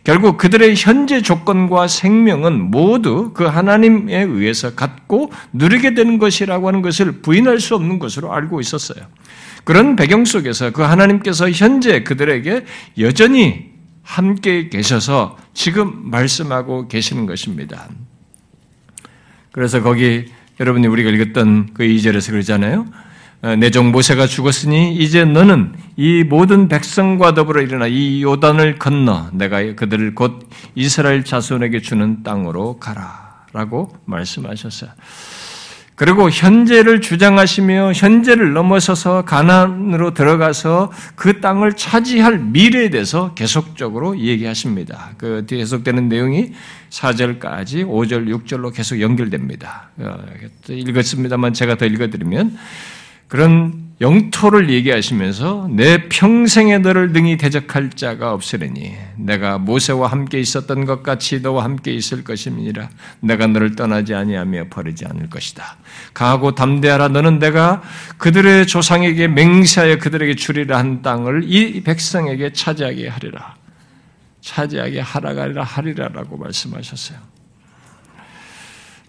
결국 0.04 0.38
그들의 0.38 0.74
현재 0.74 1.20
조건과 1.20 1.86
생명은 1.86 2.70
모두 2.70 3.32
그 3.34 3.44
하나님에 3.44 4.22
의해서 4.22 4.74
갖고 4.74 5.30
누리게 5.52 5.92
되는 5.92 6.18
것이라고 6.18 6.68
하는 6.68 6.80
것을 6.80 7.20
부인할 7.20 7.60
수 7.60 7.74
없는 7.74 7.98
것으로 7.98 8.32
알고 8.32 8.60
있었어요. 8.60 9.04
그런 9.64 9.96
배경 9.96 10.24
속에서 10.24 10.70
그 10.70 10.82
하나님께서 10.82 11.50
현재 11.50 12.04
그들에게 12.04 12.64
여전히 12.98 13.72
함께 14.02 14.68
계셔서 14.68 15.38
지금 15.54 16.10
말씀하고 16.10 16.88
계시는 16.88 17.26
것입니다. 17.26 17.88
그래서 19.52 19.82
거기 19.82 20.26
여러분이 20.60 20.86
우리가 20.86 21.10
읽었던 21.10 21.70
그 21.74 21.84
2절에서 21.84 22.30
그러잖아요. 22.30 22.86
어, 23.42 23.56
내종 23.56 23.92
모세가 23.92 24.26
죽었으니 24.26 24.96
이제 24.96 25.24
너는 25.24 25.74
이 25.96 26.24
모든 26.24 26.68
백성과 26.68 27.34
더불어 27.34 27.60
일어나 27.60 27.86
이 27.86 28.22
요단을 28.22 28.78
건너 28.78 29.28
내가 29.32 29.74
그들을 29.74 30.14
곧 30.14 30.48
이스라엘 30.74 31.24
자손에게 31.24 31.80
주는 31.80 32.22
땅으로 32.22 32.78
가라 32.78 33.44
라고 33.52 33.94
말씀하셨어요. 34.06 34.90
그리고 35.96 36.28
현재를 36.28 37.00
주장하시며 37.00 37.92
현재를 37.92 38.52
넘어서서 38.52 39.24
가난으로 39.24 40.12
들어가서 40.12 40.90
그 41.14 41.40
땅을 41.40 41.74
차지할 41.74 42.38
미래에 42.38 42.90
대해서 42.90 43.32
계속적으로 43.34 44.18
얘기하십니다. 44.18 45.12
그 45.18 45.44
계속되는 45.46 46.08
내용이 46.08 46.52
4절까지 46.90 47.86
5절, 47.86 48.28
6절로 48.28 48.74
계속 48.74 49.00
연결됩니다. 49.00 49.90
어, 49.98 50.18
읽었습니다만 50.68 51.52
제가 51.52 51.76
더 51.76 51.86
읽어드리면 51.86 52.56
그런 53.28 53.83
영토를 54.04 54.68
얘기하시면서 54.68 55.68
내 55.70 56.10
평생에 56.10 56.76
너를 56.76 57.12
능히 57.12 57.38
대적할 57.38 57.88
자가 57.88 58.34
없으리니 58.34 58.94
내가 59.16 59.56
모세와 59.56 60.08
함께 60.08 60.38
있었던 60.40 60.84
것 60.84 61.02
같이 61.02 61.40
너와 61.40 61.64
함께 61.64 61.90
있을 61.94 62.22
것임이니라 62.22 62.90
내가 63.20 63.46
너를 63.46 63.76
떠나지 63.76 64.14
아니하며 64.14 64.64
버리지 64.68 65.06
않을 65.06 65.30
것이다. 65.30 65.78
강하고 66.12 66.54
담대하라 66.54 67.08
너는 67.08 67.38
내가 67.38 67.82
그들의 68.18 68.66
조상에게 68.66 69.28
맹세하여 69.28 69.96
그들에게 69.96 70.34
주리라 70.34 70.78
한 70.78 71.00
땅을 71.00 71.44
이 71.44 71.82
백성에게 71.82 72.52
차지하게 72.52 73.08
하리라. 73.08 73.56
차지하게 74.42 75.00
하라가리라 75.00 75.64
하리라라고 75.64 76.36
말씀하셨어요. 76.36 77.18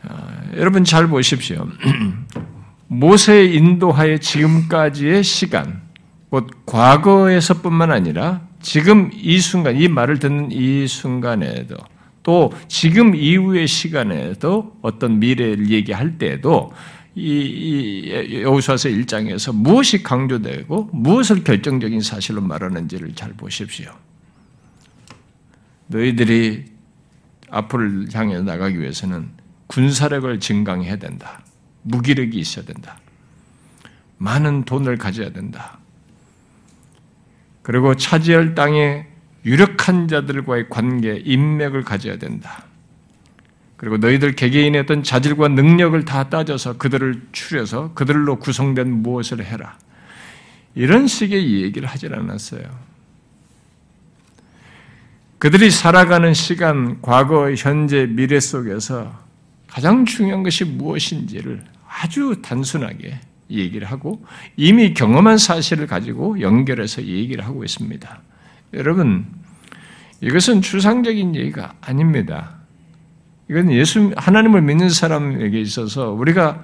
아, 0.08 0.42
여러분 0.56 0.86
잘 0.86 1.08
보십시오. 1.08 1.68
모세의 3.00 3.56
인도하에 3.56 4.20
지금까지의 4.20 5.24
시간, 5.24 5.82
곧 6.30 6.50
과거에서뿐만 6.66 7.92
아니라 7.92 8.42
지금 8.62 9.12
이 9.14 9.40
순간, 9.40 9.78
이 9.78 9.88
말을 9.88 10.20
듣는 10.20 10.52
이 10.52 10.88
순간에도 10.88 11.78
또 12.24 12.52
지금 12.68 13.16
이후의 13.16 13.68
시간에도 13.68 14.76
어떤 14.82 15.20
미래를 15.20 15.70
얘기할 15.70 16.18
때에도 16.18 16.74
이, 17.14 18.12
여호수아서 18.42 18.90
1장에서 18.90 19.56
무엇이 19.56 20.04
강조되고 20.04 20.90
무엇을 20.92 21.44
결정적인 21.44 22.02
사실로 22.02 22.42
말하는지를 22.42 23.14
잘 23.16 23.32
보십시오. 23.34 23.92
너희들이 25.88 26.66
앞을 27.52 28.08
향해 28.14 28.40
나가기 28.42 28.80
위해서는 28.82 29.30
군사력을 29.68 30.40
증강해야 30.40 30.98
된다. 30.98 31.45
무기력이 31.86 32.38
있어야 32.38 32.66
된다. 32.66 32.98
많은 34.18 34.66
돈을 34.66 34.98
가져야 34.98 35.32
된다. 35.32 35.78
그리고 37.62 37.96
차지할 37.96 38.56
땅에 38.56 39.08
유력한 39.46 40.08
자들과의 40.08 40.70
관계, 40.70 41.22
인맥을 41.24 41.84
가져야 41.84 42.18
된다. 42.18 42.66
그리고 43.78 43.98
너희들 43.98 44.36
개개인의 44.36 44.82
어떤 44.82 45.04
자질과 45.04 45.50
능력을 45.50 46.06
다 46.06 46.30
따져서 46.30 46.78
그들을 46.78 47.28
추려서 47.32 47.94
그들로 47.94 48.40
구성된 48.40 48.90
무엇을 49.04 49.44
해라. 49.44 49.78
이런 50.74 51.08
식의 51.08 51.62
얘기를 51.62 51.88
하질 51.88 52.14
않았어요. 52.16 52.64
그들이 55.38 55.70
살아가는 55.70 56.34
시간, 56.34 57.02
과거, 57.02 57.54
현재, 57.54 58.08
미래 58.08 58.40
속에서 58.40 59.24
가장 59.68 60.06
중요한 60.06 60.42
것이 60.42 60.64
무엇인지를 60.64 61.75
아주 62.06 62.36
단순하게 62.42 63.20
얘기를 63.50 63.90
하고 63.90 64.24
이미 64.56 64.94
경험한 64.94 65.38
사실을 65.40 65.88
가지고 65.88 66.40
연결해서 66.40 67.04
얘기를 67.04 67.44
하고 67.44 67.64
있습니다. 67.64 68.22
여러분, 68.74 69.26
이것은 70.22 70.62
추상적인 70.62 71.36
얘기가 71.36 71.74
아닙니다. 71.82 72.58
이건 73.50 73.72
예수, 73.72 74.12
하나님을 74.16 74.62
믿는 74.62 74.90
사람에게 74.90 75.60
있어서 75.62 76.12
우리가 76.12 76.64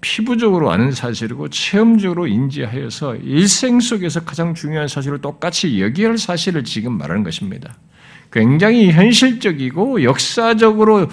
피부적으로 0.00 0.70
아는 0.70 0.92
사실이고 0.92 1.50
체험적으로 1.50 2.26
인지하여서 2.26 3.16
일생 3.16 3.80
속에서 3.80 4.20
가장 4.20 4.54
중요한 4.54 4.88
사실을 4.88 5.20
똑같이 5.20 5.80
여기할 5.80 6.16
사실을 6.16 6.64
지금 6.64 6.96
말하는 6.96 7.22
것입니다. 7.22 7.74
굉장히 8.32 8.92
현실적이고 8.92 10.04
역사적으로 10.04 11.08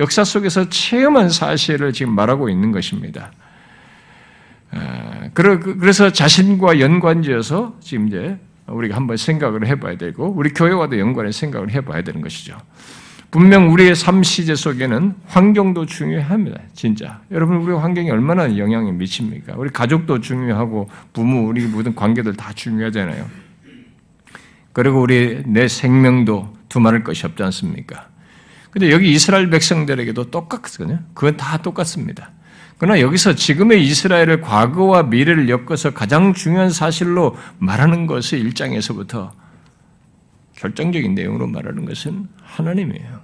역사 0.00 0.24
속에서 0.24 0.68
체험한 0.68 1.28
사실을 1.28 1.92
지금 1.92 2.14
말하고 2.14 2.48
있는 2.48 2.72
것입니다. 2.72 3.30
아, 4.72 5.28
그래서 5.34 6.10
자신과 6.10 6.80
연관지어서 6.80 7.76
지금 7.80 8.08
이제 8.08 8.38
우리가 8.66 8.96
한번 8.96 9.16
생각을 9.16 9.66
해봐야 9.66 9.96
되고 9.96 10.32
우리 10.34 10.50
교회와도 10.50 10.98
연관해 10.98 11.32
생각을 11.32 11.70
해봐야 11.70 12.02
되는 12.02 12.20
것이죠. 12.20 12.56
분명 13.30 13.70
우리의 13.72 13.94
삶 13.94 14.22
시제 14.22 14.56
속에는 14.56 15.14
환경도 15.26 15.86
중요합니다. 15.86 16.60
진짜. 16.72 17.20
여러분 17.30 17.58
우리 17.58 17.72
환경이 17.72 18.10
얼마나 18.10 18.56
영향을 18.56 18.92
미칩니까? 18.94 19.54
우리 19.56 19.70
가족도 19.70 20.20
중요하고 20.20 20.88
부모 21.12 21.46
우리 21.46 21.64
모든 21.66 21.94
관계들 21.94 22.34
다 22.34 22.52
중요하잖아요. 22.52 23.24
그리고 24.72 25.00
우리 25.02 25.42
내 25.46 25.68
생명도 25.68 26.56
두말할 26.68 27.04
것이 27.04 27.26
없지 27.26 27.42
않습니까? 27.42 28.09
근데 28.70 28.90
여기 28.92 29.12
이스라엘 29.12 29.50
백성들에게도 29.50 30.30
똑같거든요. 30.30 31.00
그건 31.14 31.36
다 31.36 31.58
똑같습니다. 31.58 32.32
그러나 32.78 33.00
여기서 33.00 33.34
지금의 33.34 33.84
이스라엘을 33.84 34.40
과거와 34.40 35.02
미래를 35.04 35.48
엮어서 35.48 35.92
가장 35.92 36.32
중요한 36.32 36.70
사실로 36.70 37.36
말하는 37.58 38.06
것을 38.06 38.38
일장에서부터 38.38 39.32
결정적인 40.56 41.14
내용으로 41.14 41.46
말하는 41.46 41.84
것은 41.84 42.28
하나님이에요. 42.42 43.20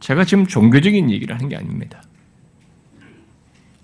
제가 0.00 0.24
지금 0.24 0.46
종교적인 0.46 1.10
얘기를 1.10 1.34
하는 1.34 1.48
게 1.48 1.56
아닙니다. 1.56 2.02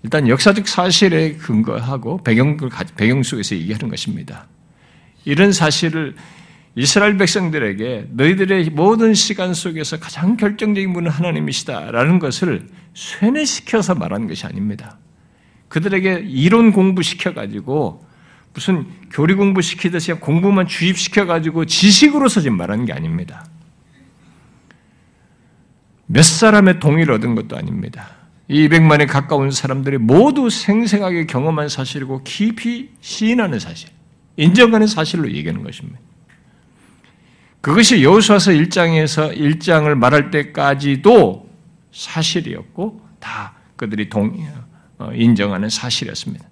일단 0.03 0.27
역사적 0.27 0.67
사실에 0.67 1.33
근거하고 1.33 2.23
배경을 2.23 2.57
배경 2.95 3.23
속에서 3.23 3.55
얘기하는 3.55 3.89
것입니다. 3.89 4.47
이런 5.25 5.51
사실을 5.51 6.15
이스라엘 6.75 7.17
백성들에게 7.17 8.07
너희들의 8.11 8.69
모든 8.69 9.13
시간 9.13 9.53
속에서 9.53 9.99
가장 9.99 10.37
결정적인 10.37 10.93
분은 10.93 11.11
하나님이시다라는 11.11 12.19
것을 12.19 12.67
쇠뇌시켜서 12.93 13.95
말하는 13.95 14.27
것이 14.27 14.45
아닙니다. 14.45 14.97
그들에게 15.67 16.25
이론 16.27 16.71
공부시켜가지고 16.71 18.05
무슨 18.53 18.85
교리 19.11 19.33
공부시키듯이 19.33 20.13
공부만 20.13 20.67
주입시켜가지고 20.67 21.65
지식으로서 21.65 22.41
지금 22.41 22.57
말하는 22.57 22.85
게 22.85 22.93
아닙니다. 22.93 23.45
몇 26.07 26.23
사람의 26.23 26.79
동의를 26.79 27.15
얻은 27.15 27.35
것도 27.35 27.57
아닙니다. 27.57 28.09
200만에 28.49 29.07
가까운 29.07 29.51
사람들이 29.51 29.97
모두 29.97 30.49
생생하게 30.49 31.25
경험한 31.25 31.69
사실이고 31.69 32.23
깊이 32.23 32.89
시인하는 32.99 33.59
사실, 33.59 33.89
인정하는 34.35 34.87
사실로 34.87 35.31
얘기하는 35.31 35.63
것입니다. 35.63 35.99
그것이 37.61 38.03
여호수아서 38.03 38.51
1장에서 38.51 39.37
1장을 39.37 39.93
말할 39.95 40.31
때까지도 40.31 41.47
사실이었고 41.91 43.01
다 43.19 43.53
그들이 43.75 44.09
동 44.09 44.35
어, 44.97 45.11
인정하는 45.13 45.69
사실이었습니다. 45.69 46.45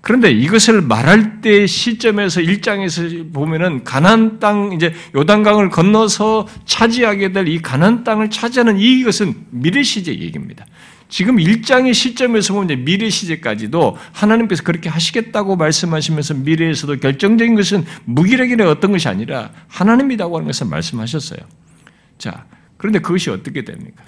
그런데 0.00 0.30
이것을 0.30 0.80
말할 0.80 1.40
때 1.40 1.66
시점에서 1.66 2.40
일장에서 2.40 3.02
보면은 3.32 3.84
가난 3.84 4.38
땅 4.38 4.72
이제 4.72 4.94
요단강을 5.14 5.70
건너서 5.70 6.46
차지하게 6.64 7.32
될 7.32 7.48
이 7.48 7.60
가난 7.60 8.04
땅을 8.04 8.30
차지하는 8.30 8.78
이것은 8.78 9.34
미래 9.50 9.82
시제 9.82 10.12
얘기입니다. 10.12 10.66
지금 11.08 11.40
일장의 11.40 11.94
시점에서 11.94 12.54
보면 12.54 12.84
미래 12.84 13.08
시제까지도 13.08 13.96
하나님께서 14.12 14.62
그렇게 14.62 14.88
하시겠다고 14.88 15.56
말씀하시면서 15.56 16.34
미래에서도 16.34 16.96
결정적인 16.96 17.54
것은 17.54 17.84
무기력이나 18.04 18.68
어떤 18.70 18.92
것이 18.92 19.08
아니라 19.08 19.50
하나님이라고 19.68 20.36
하는 20.36 20.46
것을 20.46 20.66
말씀하셨어요. 20.66 21.40
자, 22.18 22.44
그런데 22.76 22.98
그것이 22.98 23.30
어떻게 23.30 23.64
됩니까? 23.64 24.02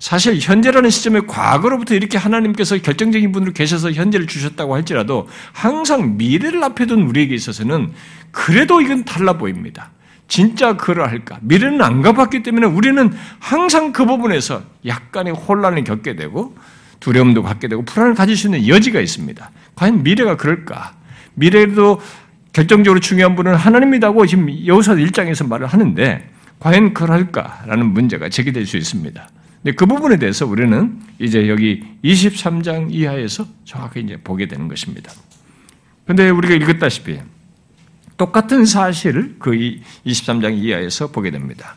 사실 0.00 0.38
현재라는 0.38 0.90
시점에 0.90 1.20
과거로부터 1.20 1.94
이렇게 1.94 2.18
하나님께서 2.18 2.76
결정적인 2.78 3.32
분으로 3.32 3.52
계셔서 3.52 3.92
현재를 3.92 4.26
주셨다고 4.26 4.74
할지라도 4.74 5.28
항상 5.52 6.16
미래를 6.16 6.62
앞에 6.64 6.86
둔 6.86 7.02
우리에게 7.02 7.34
있어서는 7.34 7.92
그래도 8.32 8.80
이건 8.80 9.04
달라 9.04 9.38
보입니다. 9.38 9.92
진짜 10.34 10.76
그러할까? 10.76 11.38
미래는 11.42 11.80
안 11.80 12.02
가봤기 12.02 12.42
때문에 12.42 12.66
우리는 12.66 13.12
항상 13.38 13.92
그 13.92 14.04
부분에서 14.04 14.64
약간의 14.84 15.32
혼란을 15.32 15.84
겪게 15.84 16.16
되고 16.16 16.56
두려움도 16.98 17.44
갖게 17.44 17.68
되고 17.68 17.84
불안을 17.84 18.14
가질 18.14 18.36
수 18.36 18.48
있는 18.48 18.66
여지가 18.66 19.00
있습니다. 19.00 19.48
과연 19.76 20.02
미래가 20.02 20.36
그럴까? 20.36 20.96
미래도 21.34 22.00
결정적으로 22.52 22.98
중요한 22.98 23.36
분은 23.36 23.54
하나님이라고 23.54 24.26
지금 24.26 24.66
여호사 24.66 24.96
1장에서 24.96 25.46
말을 25.46 25.68
하는데 25.68 26.28
과연 26.58 26.94
그럴까라는 26.94 27.86
문제가 27.92 28.28
제기될 28.28 28.66
수 28.66 28.76
있습니다. 28.76 29.28
근데 29.62 29.76
그 29.76 29.86
부분에 29.86 30.16
대해서 30.16 30.46
우리는 30.46 30.98
이제 31.20 31.48
여기 31.48 31.84
23장 32.02 32.88
이하에서 32.90 33.46
정확히 33.64 34.00
이제 34.00 34.16
보게 34.16 34.48
되는 34.48 34.66
것입니다. 34.66 35.12
근데 36.04 36.28
우리가 36.28 36.54
읽었다시피 36.54 37.20
똑같은 38.16 38.64
사실을 38.64 39.36
그 39.38 39.52
23장 40.06 40.56
이하에서 40.56 41.08
보게 41.08 41.30
됩니다. 41.30 41.76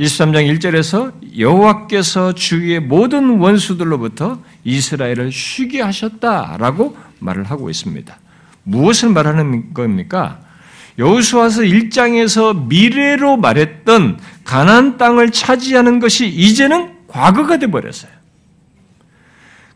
23장 0.00 0.58
1절에서 0.58 1.12
여호와께서 1.38 2.34
주위의 2.34 2.80
모든 2.80 3.38
원수들로부터 3.38 4.40
이스라엘을 4.64 5.30
쉬게 5.30 5.82
하셨다라고 5.82 6.96
말을 7.18 7.44
하고 7.44 7.70
있습니다. 7.70 8.18
무엇을 8.64 9.10
말하는 9.10 9.74
겁니까? 9.74 10.40
여호수아서 10.98 11.62
1장에서 11.62 12.66
미래로 12.68 13.36
말했던 13.36 14.18
가나안 14.44 14.96
땅을 14.96 15.32
차지하는 15.32 15.98
것이 15.98 16.28
이제는 16.28 16.94
과거가 17.08 17.58
돼 17.58 17.66
버렸어요. 17.66 18.10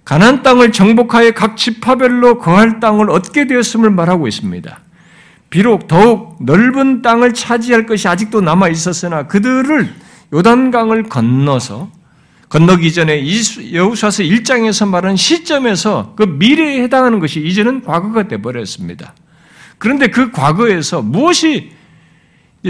가나안 0.04 0.42
땅을 0.42 0.72
정복하여 0.72 1.32
각 1.32 1.56
지파별로 1.56 2.38
거할 2.38 2.80
땅을 2.80 3.10
얻게 3.10 3.46
되었음을 3.46 3.90
말하고 3.90 4.26
있습니다. 4.26 4.80
비록 5.50 5.88
더욱 5.88 6.36
넓은 6.40 7.02
땅을 7.02 7.32
차지할 7.34 7.86
것이 7.86 8.06
아직도 8.06 8.40
남아 8.40 8.68
있었으나 8.68 9.26
그들을 9.26 9.88
요단강을 10.32 11.04
건너서 11.04 11.90
건너기 12.48 12.92
전에 12.92 13.24
여호수아서 13.72 14.22
1장에서 14.22 14.88
말한 14.88 15.16
시점에서 15.16 16.14
그 16.16 16.22
미래에 16.22 16.82
해당하는 16.82 17.18
것이 17.18 17.40
이제는 17.40 17.82
과거가 17.82 18.28
돼 18.28 18.40
버렸습니다. 18.40 19.14
그런데 19.76 20.08
그 20.08 20.30
과거에서 20.30 21.02
무엇이 21.02 21.72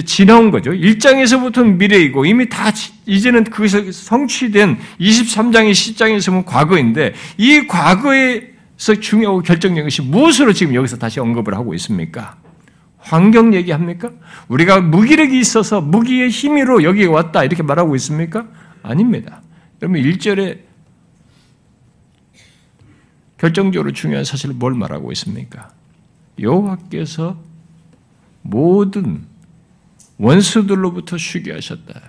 지나온 0.05 0.51
거죠. 0.51 0.73
1장에서부터는 0.73 1.77
미래이고 1.77 2.27
이미 2.27 2.49
다 2.49 2.71
이제는 3.07 3.45
그것이 3.45 3.91
성취된 3.93 4.79
23장의 5.01 5.75
시장에서 5.75 6.31
보면 6.33 6.45
과거인데 6.45 7.14
이 7.38 7.67
과거에서 7.67 8.95
중요하고 9.01 9.43
결정적인 9.43 9.85
것이 9.85 10.03
무엇으로 10.03 10.53
지금 10.53 10.75
여기서 10.75 10.99
다시 10.99 11.21
언급을 11.21 11.55
하고 11.55 11.73
있습니까? 11.75 12.37
환경 12.99 13.55
얘기합니까? 13.55 14.11
우리가 14.49 14.81
무기력이 14.81 15.39
있어서 15.39 15.81
무기의 15.81 16.29
힘으로 16.29 16.83
여기에 16.83 17.07
왔다 17.07 17.45
이렇게 17.45 17.63
말하고 17.63 17.97
있습니까? 17.97 18.47
아닙니다. 18.83 19.43
여러분 19.81 20.03
1절에 20.03 20.61
결정적으로 23.39 23.93
중요한 23.93 24.25
사실을 24.25 24.55
뭘 24.55 24.75
말하고 24.75 25.13
있습니까? 25.13 25.71
여호와께서 26.41 27.41
모든 28.43 29.25
원수들로부터 30.19 31.17
쉬게 31.17 31.53
하셨다. 31.53 32.01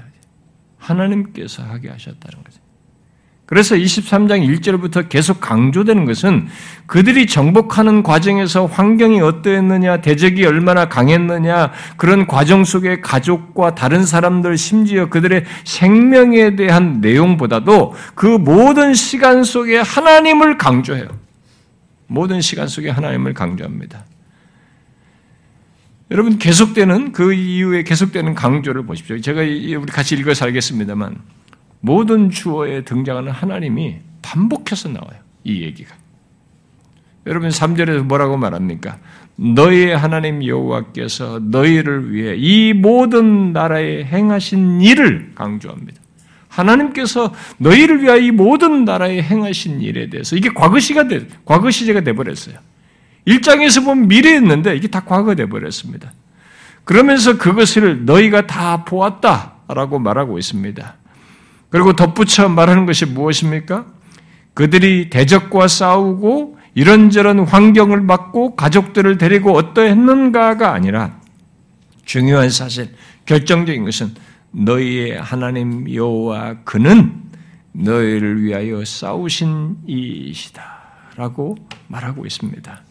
하나님께서 0.78 1.64
하게 1.64 1.90
하셨다는 1.90 2.44
거죠. 2.44 2.59
그래서 3.50 3.74
23장 3.74 4.48
1절부터 4.48 5.10
계속 5.10 5.42
강조되는 5.42 6.06
것은 6.06 6.50
그들이 6.86 7.26
정복하는 7.26 8.04
과정에서 8.04 8.68
환경이 8.68 9.22
어떠했느냐, 9.22 10.02
대적이 10.02 10.46
얼마나 10.46 10.88
강했느냐, 10.88 11.72
그런 11.98 12.28
과정 12.28 12.64
속에 12.64 13.02
가족과 13.02 13.74
다른 13.74 14.06
사람들, 14.06 14.56
심지어 14.56 15.10
그들의 15.10 15.46
생명에 15.64 16.56
대한 16.58 17.02
내용보다도 17.02 17.96
그 18.14 18.28
모든 18.28 18.94
시간 18.94 19.44
속에 19.44 19.80
하나님을 19.80 20.60
강조해요. 20.60 21.08
모든 22.06 22.42
시간 22.42 22.68
속에 22.68 22.92
하나님을 22.92 23.34
강조합니다. 23.34 24.06
여러분 26.12 26.38
계속되는 26.38 27.14
그 27.14 27.34
이후에 27.34 27.82
계속되는 27.82 28.36
강조를 28.36 28.86
보십시오. 28.86 29.20
제가 29.20 29.42
우리 29.42 29.76
같이 29.88 30.14
읽어서 30.14 30.46
알겠습니다만 30.46 31.39
모든 31.82 32.30
주어에 32.30 32.84
등장하는 32.84 33.32
하나님이 33.32 33.98
반복해서 34.22 34.90
나와요. 34.90 35.20
이 35.44 35.62
얘기가. 35.64 35.96
여러분 37.26 37.50
3절에서 37.50 38.04
뭐라고 38.04 38.38
말합니까? 38.38 38.98
너희의 39.36 39.96
하나님 39.96 40.46
여호와께서 40.46 41.40
너희를 41.44 42.12
위해 42.14 42.36
이 42.38 42.74
모든 42.74 43.54
나라에 43.54 44.04
행하신 44.04 44.82
일을 44.82 45.32
강조합니다. 45.36 46.00
하나님께서 46.50 47.34
너희를 47.58 48.02
위하여 48.02 48.20
이 48.20 48.32
모든 48.32 48.84
나라에 48.84 49.22
행하신 49.22 49.82
일에 49.82 50.10
대해서 50.10 50.36
이게 50.36 50.50
과거 50.50 50.80
시가 50.80 51.08
돼, 51.08 51.28
과거 51.46 51.72
시제가 51.72 52.02
돼 52.02 52.14
버렸어요. 52.14 52.56
일장에서 53.26 53.82
보면 53.82 54.08
미래였는데 54.08 54.76
이게 54.76 54.88
다 54.88 55.02
과거가 55.02 55.36
돼 55.36 55.46
버렸습니다. 55.46 56.12
그러면서 56.84 57.38
그것을 57.38 58.06
너희가 58.06 58.48
다 58.48 58.84
보았다라고 58.84 60.00
말하고 60.00 60.40
있습니다. 60.40 60.96
그리고 61.70 61.94
덧붙여 61.94 62.50
말하는 62.50 62.86
것이 62.86 63.06
무엇입니까? 63.06 63.86
그들이 64.54 65.10
대적과 65.10 65.68
싸우고 65.68 66.58
이런저런 66.74 67.40
환경을 67.40 68.02
맞고 68.02 68.56
가족들을 68.56 69.18
데리고 69.18 69.54
어떠했는가가 69.56 70.74
아니라 70.74 71.20
중요한 72.06 72.50
사실, 72.50 72.94
결정적인 73.26 73.86
것은 73.86 74.16
너희의 74.52 75.20
하나님 75.20 75.94
여호와 75.94 76.64
그는 76.64 77.30
너희를 77.72 78.44
위하여 78.44 78.84
싸우신 78.84 79.78
이시다라고 79.86 81.56
말하고 81.88 82.26
있습니다. 82.26 82.82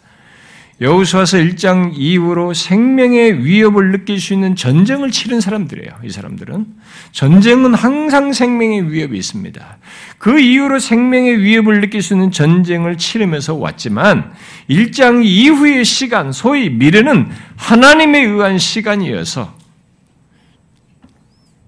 여호수아서 0.81 1.38
1장 1.38 1.93
이후로 1.97 2.55
생명의 2.55 3.45
위협을 3.45 3.91
느낄 3.91 4.21
수 4.21 4.33
있는 4.33 4.55
전쟁을 4.55 5.11
치른 5.11 5.41
사람들이에요. 5.41 5.91
이 6.05 6.11
사람들은 6.11 6.67
전쟁은 7.11 7.75
항상 7.75 8.33
생명의 8.33 8.93
위협이 8.93 9.19
있습니다. 9.19 9.79
그 10.19 10.38
이후로 10.38 10.79
생명의 10.79 11.43
위협을 11.43 11.81
느낄 11.81 12.01
수 12.01 12.14
있는 12.14 12.31
전쟁을 12.31 12.97
치르면서 12.97 13.57
왔지만 13.57 14.33
1장 14.71 15.25
이후의 15.25 15.85
시간, 15.85 16.31
소위 16.31 16.71
미래는 16.71 17.29
하나님에 17.57 18.21
의한 18.21 18.59
시간이어서 18.59 19.59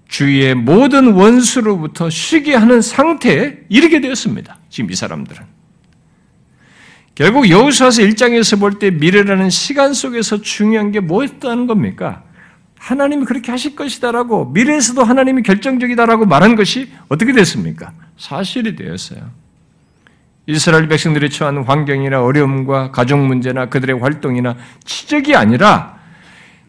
주위의 0.06 0.54
모든 0.54 1.12
원수로부터 1.12 2.10
쉬게 2.10 2.54
하는 2.54 2.80
상태에 2.80 3.58
이르게 3.68 4.00
되었습니다. 4.00 4.58
지금 4.68 4.90
이 4.90 4.94
사람들은. 4.94 5.59
결국 7.20 7.50
여호수아서 7.50 8.00
1장에서 8.00 8.58
볼 8.58 8.78
때 8.78 8.90
미래라는 8.90 9.50
시간 9.50 9.92
속에서 9.92 10.40
중요한 10.40 10.90
게 10.90 11.00
뭐였다는 11.00 11.66
겁니까? 11.66 12.22
하나님이 12.78 13.26
그렇게 13.26 13.50
하실 13.50 13.76
것이다라고 13.76 14.46
미래에서도 14.46 15.04
하나님이 15.04 15.42
결정적이다라고 15.42 16.24
말한 16.24 16.56
것이 16.56 16.90
어떻게 17.08 17.34
됐습니까? 17.34 17.92
사실이 18.16 18.74
되었어요. 18.74 19.20
이스라엘 20.46 20.88
백성들이 20.88 21.28
처한 21.28 21.58
환경이나 21.58 22.22
어려움과 22.22 22.90
가족 22.90 23.18
문제나 23.18 23.66
그들의 23.66 24.00
활동이나 24.00 24.56
치적이 24.86 25.36
아니라 25.36 25.98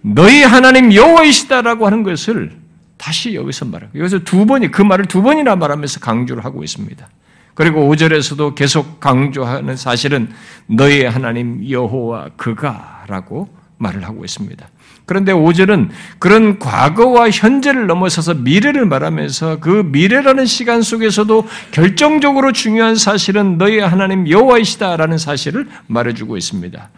너희 0.01 0.43
하나님 0.43 0.93
여호와이시다라고 0.93 1.85
하는 1.85 2.03
것을 2.03 2.51
다시 2.97 3.35
여기서 3.35 3.65
말하고 3.65 3.97
여기서 3.97 4.19
두 4.19 4.45
번이 4.45 4.69
그 4.69 4.81
말을 4.81 5.05
두 5.05 5.21
번이나 5.21 5.55
말하면서 5.55 6.01
강조를 6.01 6.43
하고 6.43 6.61
있습니다. 6.61 7.07
그리고 7.53 7.81
5절에서도 7.93 8.55
계속 8.55 8.99
강조하는 8.99 9.75
사실은 9.75 10.29
너희의 10.67 11.09
하나님 11.09 11.69
여호와 11.69 12.29
그가라고 12.37 13.49
말을 13.77 14.03
하고 14.03 14.23
있습니다. 14.23 14.67
그런데 15.05 15.33
5절은 15.33 15.89
그런 16.19 16.59
과거와 16.59 17.31
현재를 17.31 17.87
넘어서서 17.87 18.35
미래를 18.35 18.85
말하면서 18.85 19.59
그 19.59 19.83
미래라는 19.91 20.45
시간 20.45 20.81
속에서도 20.81 21.47
결정적으로 21.71 22.51
중요한 22.53 22.95
사실은 22.95 23.57
너희 23.57 23.79
하나님 23.79 24.29
여호와이시다라는 24.29 25.17
사실을 25.17 25.67
말해주고 25.87 26.37
있습니다. 26.37 26.89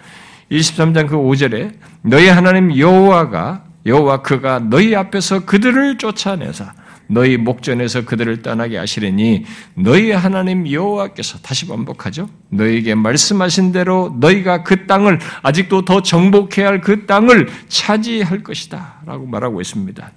23장 0.51 1.07
그 1.07 1.15
5절에 1.15 1.73
너희 2.01 2.27
하나님 2.27 2.77
여호와가 2.77 3.63
여호와 3.85 4.21
그가 4.21 4.59
너희 4.59 4.95
앞에서 4.95 5.45
그들을 5.45 5.97
쫓아내사 5.97 6.73
너희 7.13 7.38
목전에서 7.38 8.06
그들을 8.06 8.41
떠나게 8.41 8.78
하시려니 8.78 9.45
너희 9.76 10.12
하나님 10.12 10.69
여호와께서 10.69 11.39
다시 11.39 11.67
반복하죠. 11.67 12.30
너희에게 12.49 12.95
말씀하신 12.95 13.71
대로 13.71 14.15
너희가 14.19 14.63
그 14.63 14.86
땅을 14.86 15.19
아직도 15.41 15.86
더 15.86 16.02
정복해야 16.02 16.67
할 16.67 16.84
그 16.84 17.06
땅을 17.06 17.47
차지할 17.69 18.43
것이다라고 18.43 19.26
말하고 19.28 19.62
있습니다. 19.62 20.12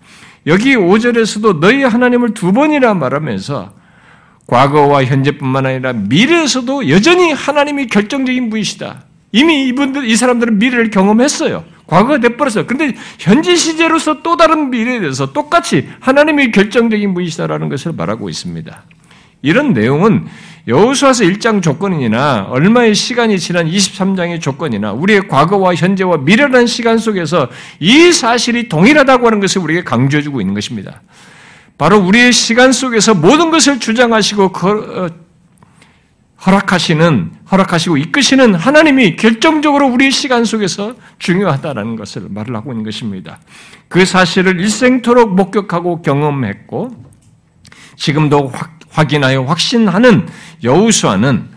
여기 0.47 0.75
5절에서도 0.75 1.61
너희 1.61 1.83
하나님을 1.83 2.35
두 2.35 2.53
번이나 2.53 2.95
말하면서 2.95 3.73
과거와 4.47 5.05
현재뿐만 5.05 5.67
아니라 5.67 5.93
미래에서도 5.93 6.89
여전히 6.89 7.33
하나님이 7.33 7.87
결정적인 7.89 8.51
분이시다. 8.51 9.05
이미 9.37 9.69
이분들 9.69 10.09
이 10.09 10.17
사람들은 10.17 10.59
미래를 10.59 10.89
경험했어요. 10.89 11.63
과거가 11.87 12.21
돼버렸어요. 12.21 12.65
그런데 12.67 12.99
현재 13.19 13.55
시제로서 13.55 14.23
또 14.23 14.39
다른 14.39 14.71
미래에 14.71 14.99
대해서 14.99 15.35
똑같이 15.35 15.87
하나님이 16.01 16.53
결정적인 16.53 17.13
분이시다라는 17.13 17.69
것을 17.69 17.93
말하고 17.93 18.31
있습니다. 18.31 18.83
이런 19.43 19.75
내용은 19.75 20.25
여호수아서 20.67 21.25
1장 21.25 21.63
조건이나 21.63 22.47
얼마의 22.49 22.95
시간이 22.95 23.39
지난 23.39 23.71
23장의 23.71 24.41
조건이나 24.41 24.93
우리의 24.93 25.29
과거와 25.29 25.75
현재와 25.75 26.17
미래라는 26.17 26.67
시간 26.67 26.97
속에서 26.97 27.51
이 27.79 28.11
사실이 28.13 28.71
동일하다고 28.71 29.27
하는 29.27 29.41
것을 29.41 29.61
우리에게 29.61 29.85
강조해주고 29.85 30.41
있는 30.41 30.55
것입니다. 30.55 31.03
바로 31.77 31.99
우리의 31.99 32.33
시간 32.33 32.73
속에서 32.73 33.13
모든 33.13 33.51
것을 33.51 33.79
주장하시고 33.81 34.53
허락하시는, 36.45 37.33
허락하시고 37.51 37.97
이끄시는 37.97 38.55
하나님이 38.55 39.17
결정적으로 39.17 39.89
우리 39.89 40.11
시간 40.11 40.45
속에서 40.45 40.95
중요하다라는 41.19 41.97
것을 41.97 42.27
말을 42.29 42.55
하고 42.55 42.73
있는 42.73 42.85
것입니다. 42.85 43.39
그 43.89 44.05
사실을 44.05 44.61
일생토록 44.61 45.35
목격하고 45.35 46.03
경험했고, 46.03 47.05
지금도 47.97 48.49
확, 48.49 48.79
확인하여 48.91 49.43
확신하는 49.43 50.29
여우수아는 50.63 51.57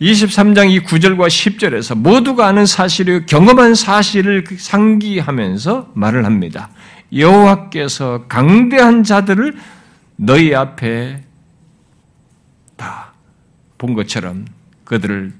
23장 0.00 0.70
이 0.70 0.80
9절과 0.80 1.26
10절에서 1.26 1.96
모두가 1.96 2.46
아는 2.46 2.66
사실을 2.66 3.26
경험한 3.26 3.74
사실을 3.74 4.44
상기하면서 4.56 5.92
말을 5.94 6.24
합니다. 6.24 6.70
여호와께서 7.12 8.24
강대한 8.28 9.02
자들을 9.02 9.56
너희 10.16 10.54
앞에 10.54 11.22
본 13.78 13.94
것처럼 13.94 14.46
그들을 14.84 15.32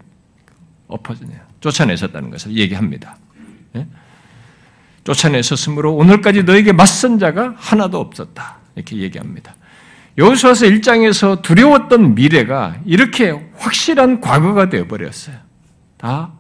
엎어 0.87 1.15
쫓아내셨다는 1.61 2.31
것을 2.31 2.57
얘기합니다. 2.57 3.19
예? 3.77 3.87
쫓아내셨으므로 5.05 5.95
오늘까지 5.97 6.45
너에게 6.45 6.73
맞선 6.73 7.19
자가 7.19 7.55
하나도 7.57 7.99
없었다. 7.99 8.59
이렇게 8.77 8.97
얘기합니다. 8.97 9.55
여호수아서 10.17 10.67
1장에서 10.67 11.43
두려웠던 11.43 12.15
미래가 12.15 12.81
이렇게 12.85 13.31
확실한 13.57 14.21
과거가 14.21 14.69
되어 14.69 14.87
버렸어요. 14.87 15.37
다 15.97 16.33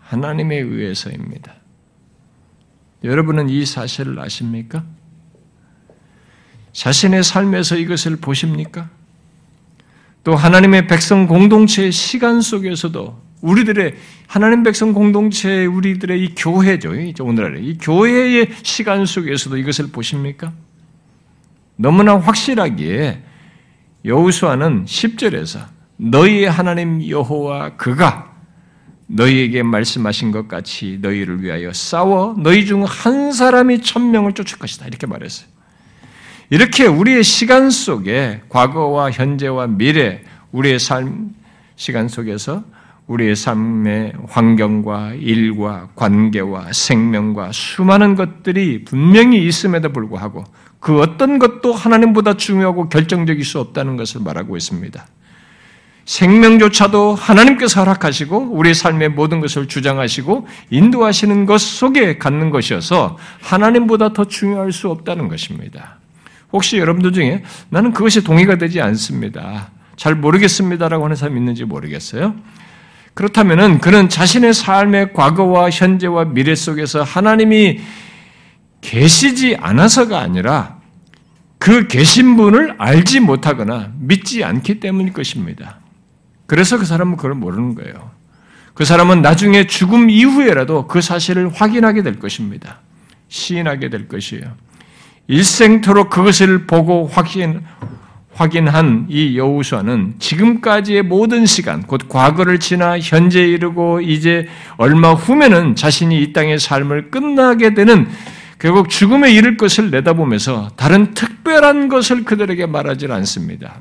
하나님에 0.00 0.58
의해서입니다. 0.58 1.54
여러분은 3.04 3.48
이 3.48 3.64
사실을 3.64 4.18
아십니까? 4.18 4.84
자신의 6.72 7.22
삶에서 7.22 7.76
이것을 7.76 8.16
보십니까? 8.16 8.90
또 10.26 10.34
하나님의 10.34 10.88
백성 10.88 11.28
공동체의 11.28 11.92
시간 11.92 12.40
속에서도 12.40 13.22
우리들의 13.42 13.94
하나님 14.26 14.64
백성 14.64 14.92
공동체 14.92 15.64
우리들의 15.66 16.20
이 16.20 16.34
교회죠. 16.34 16.90
오늘날의 17.20 17.64
이 17.64 17.78
교회의 17.78 18.48
시간 18.64 19.06
속에서도 19.06 19.56
이것을 19.56 19.92
보십니까? 19.92 20.52
너무나 21.76 22.18
확실하기에 22.18 23.22
여우수아는 24.04 24.86
10절에서 24.86 25.60
너희의 25.96 26.50
하나님 26.50 27.08
여호와 27.08 27.76
그가 27.76 28.34
너희에게 29.06 29.62
말씀하신 29.62 30.32
것 30.32 30.48
같이 30.48 30.98
너희를 31.02 31.40
위하여 31.40 31.72
싸워 31.72 32.34
너희 32.36 32.66
중 32.66 32.82
한 32.82 33.30
사람이 33.30 33.82
천명을 33.82 34.32
쫓을 34.32 34.58
것이다. 34.58 34.88
이렇게 34.88 35.06
말했어요. 35.06 35.55
이렇게 36.48 36.86
우리의 36.86 37.24
시간 37.24 37.70
속에 37.70 38.42
과거와 38.48 39.10
현재와 39.10 39.66
미래, 39.66 40.22
우리의 40.52 40.78
삶 40.78 41.34
시간 41.74 42.08
속에서 42.08 42.62
우리의 43.06 43.36
삶의 43.36 44.14
환경과 44.28 45.14
일과 45.14 45.88
관계와 45.94 46.72
생명과 46.72 47.52
수많은 47.52 48.16
것들이 48.16 48.84
분명히 48.84 49.46
있음에도 49.46 49.92
불구하고 49.92 50.44
그 50.80 51.00
어떤 51.00 51.38
것도 51.38 51.72
하나님보다 51.72 52.34
중요하고 52.34 52.88
결정적일 52.88 53.44
수 53.44 53.60
없다는 53.60 53.96
것을 53.96 54.22
말하고 54.22 54.56
있습니다. 54.56 55.06
생명조차도 56.04 57.16
하나님께서 57.16 57.80
허락하시고 57.80 58.50
우리 58.52 58.74
삶의 58.74 59.10
모든 59.10 59.40
것을 59.40 59.66
주장하시고 59.66 60.46
인도하시는 60.70 61.46
것 61.46 61.60
속에 61.60 62.18
갖는 62.18 62.50
것이어서 62.50 63.18
하나님보다 63.40 64.12
더 64.12 64.24
중요할 64.24 64.70
수 64.72 64.88
없다는 64.88 65.26
것입니다. 65.28 65.98
혹시 66.52 66.78
여러분들 66.78 67.12
중에 67.12 67.42
나는 67.68 67.92
그것이 67.92 68.22
동의가 68.22 68.56
되지 68.56 68.80
않습니다. 68.80 69.70
잘 69.96 70.14
모르겠습니다라고 70.14 71.04
하는 71.04 71.16
사람이 71.16 71.38
있는지 71.38 71.64
모르겠어요. 71.64 72.34
그렇다면은 73.14 73.80
그는 73.80 74.08
자신의 74.08 74.52
삶의 74.52 75.14
과거와 75.14 75.70
현재와 75.70 76.26
미래 76.26 76.54
속에서 76.54 77.02
하나님이 77.02 77.80
계시지 78.82 79.56
않아서가 79.56 80.20
아니라 80.20 80.76
그 81.58 81.88
계신 81.88 82.36
분을 82.36 82.74
알지 82.78 83.20
못하거나 83.20 83.92
믿지 83.98 84.44
않기 84.44 84.80
때문일 84.80 85.14
것입니다. 85.14 85.80
그래서 86.46 86.78
그 86.78 86.84
사람은 86.84 87.16
그걸 87.16 87.34
모르는 87.34 87.74
거예요. 87.74 88.10
그 88.74 88.84
사람은 88.84 89.22
나중에 89.22 89.66
죽음 89.66 90.10
이후에라도 90.10 90.86
그 90.86 91.00
사실을 91.00 91.48
확인하게 91.48 92.02
될 92.02 92.18
것입니다. 92.18 92.80
시인하게 93.28 93.88
될 93.88 94.06
것이에요. 94.06 94.54
일생토록 95.28 96.10
그것을 96.10 96.66
보고 96.66 97.06
확인, 97.06 97.62
확인한 98.32 99.06
이 99.08 99.36
여우수아는 99.38 100.16
지금까지의 100.18 101.02
모든 101.02 101.46
시간, 101.46 101.82
곧 101.82 102.08
과거를 102.08 102.60
지나 102.60 102.98
현재에 102.98 103.46
이르고 103.46 104.02
이제 104.02 104.46
얼마 104.76 105.12
후면은 105.12 105.74
자신이 105.74 106.22
이 106.22 106.32
땅의 106.32 106.58
삶을 106.58 107.10
끝나게 107.10 107.74
되는 107.74 108.08
결국 108.58 108.88
죽음에 108.88 109.32
이를 109.32 109.56
것을 109.56 109.90
내다보면서 109.90 110.70
다른 110.76 111.14
특별한 111.14 111.88
것을 111.88 112.24
그들에게 112.24 112.66
말하지 112.66 113.06
않습니다. 113.06 113.80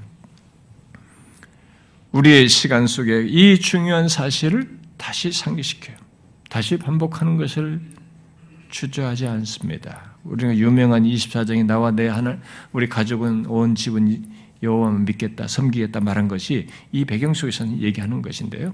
우리의 2.11 2.47
시간 2.47 2.87
속에 2.87 3.25
이 3.27 3.59
중요한 3.59 4.07
사실을 4.07 4.69
다시 4.97 5.31
상기시켜요. 5.31 5.97
다시 6.49 6.77
반복하는 6.77 7.37
것을 7.37 7.81
주저하지 8.69 9.27
않습니다. 9.27 10.04
우리가 10.25 10.55
유명한 10.57 11.03
24장이 11.03 11.65
나와 11.65 11.91
내 11.91 12.07
하나 12.07 12.37
우리 12.73 12.87
가족은 12.89 13.45
온 13.47 13.75
집은 13.75 14.25
여호와만 14.63 15.05
믿겠다, 15.05 15.47
섬기겠다 15.47 15.99
말한 15.99 16.27
것이 16.27 16.67
이 16.91 17.05
배경 17.05 17.33
속에서는 17.33 17.81
얘기하는 17.81 18.21
것인데요. 18.21 18.73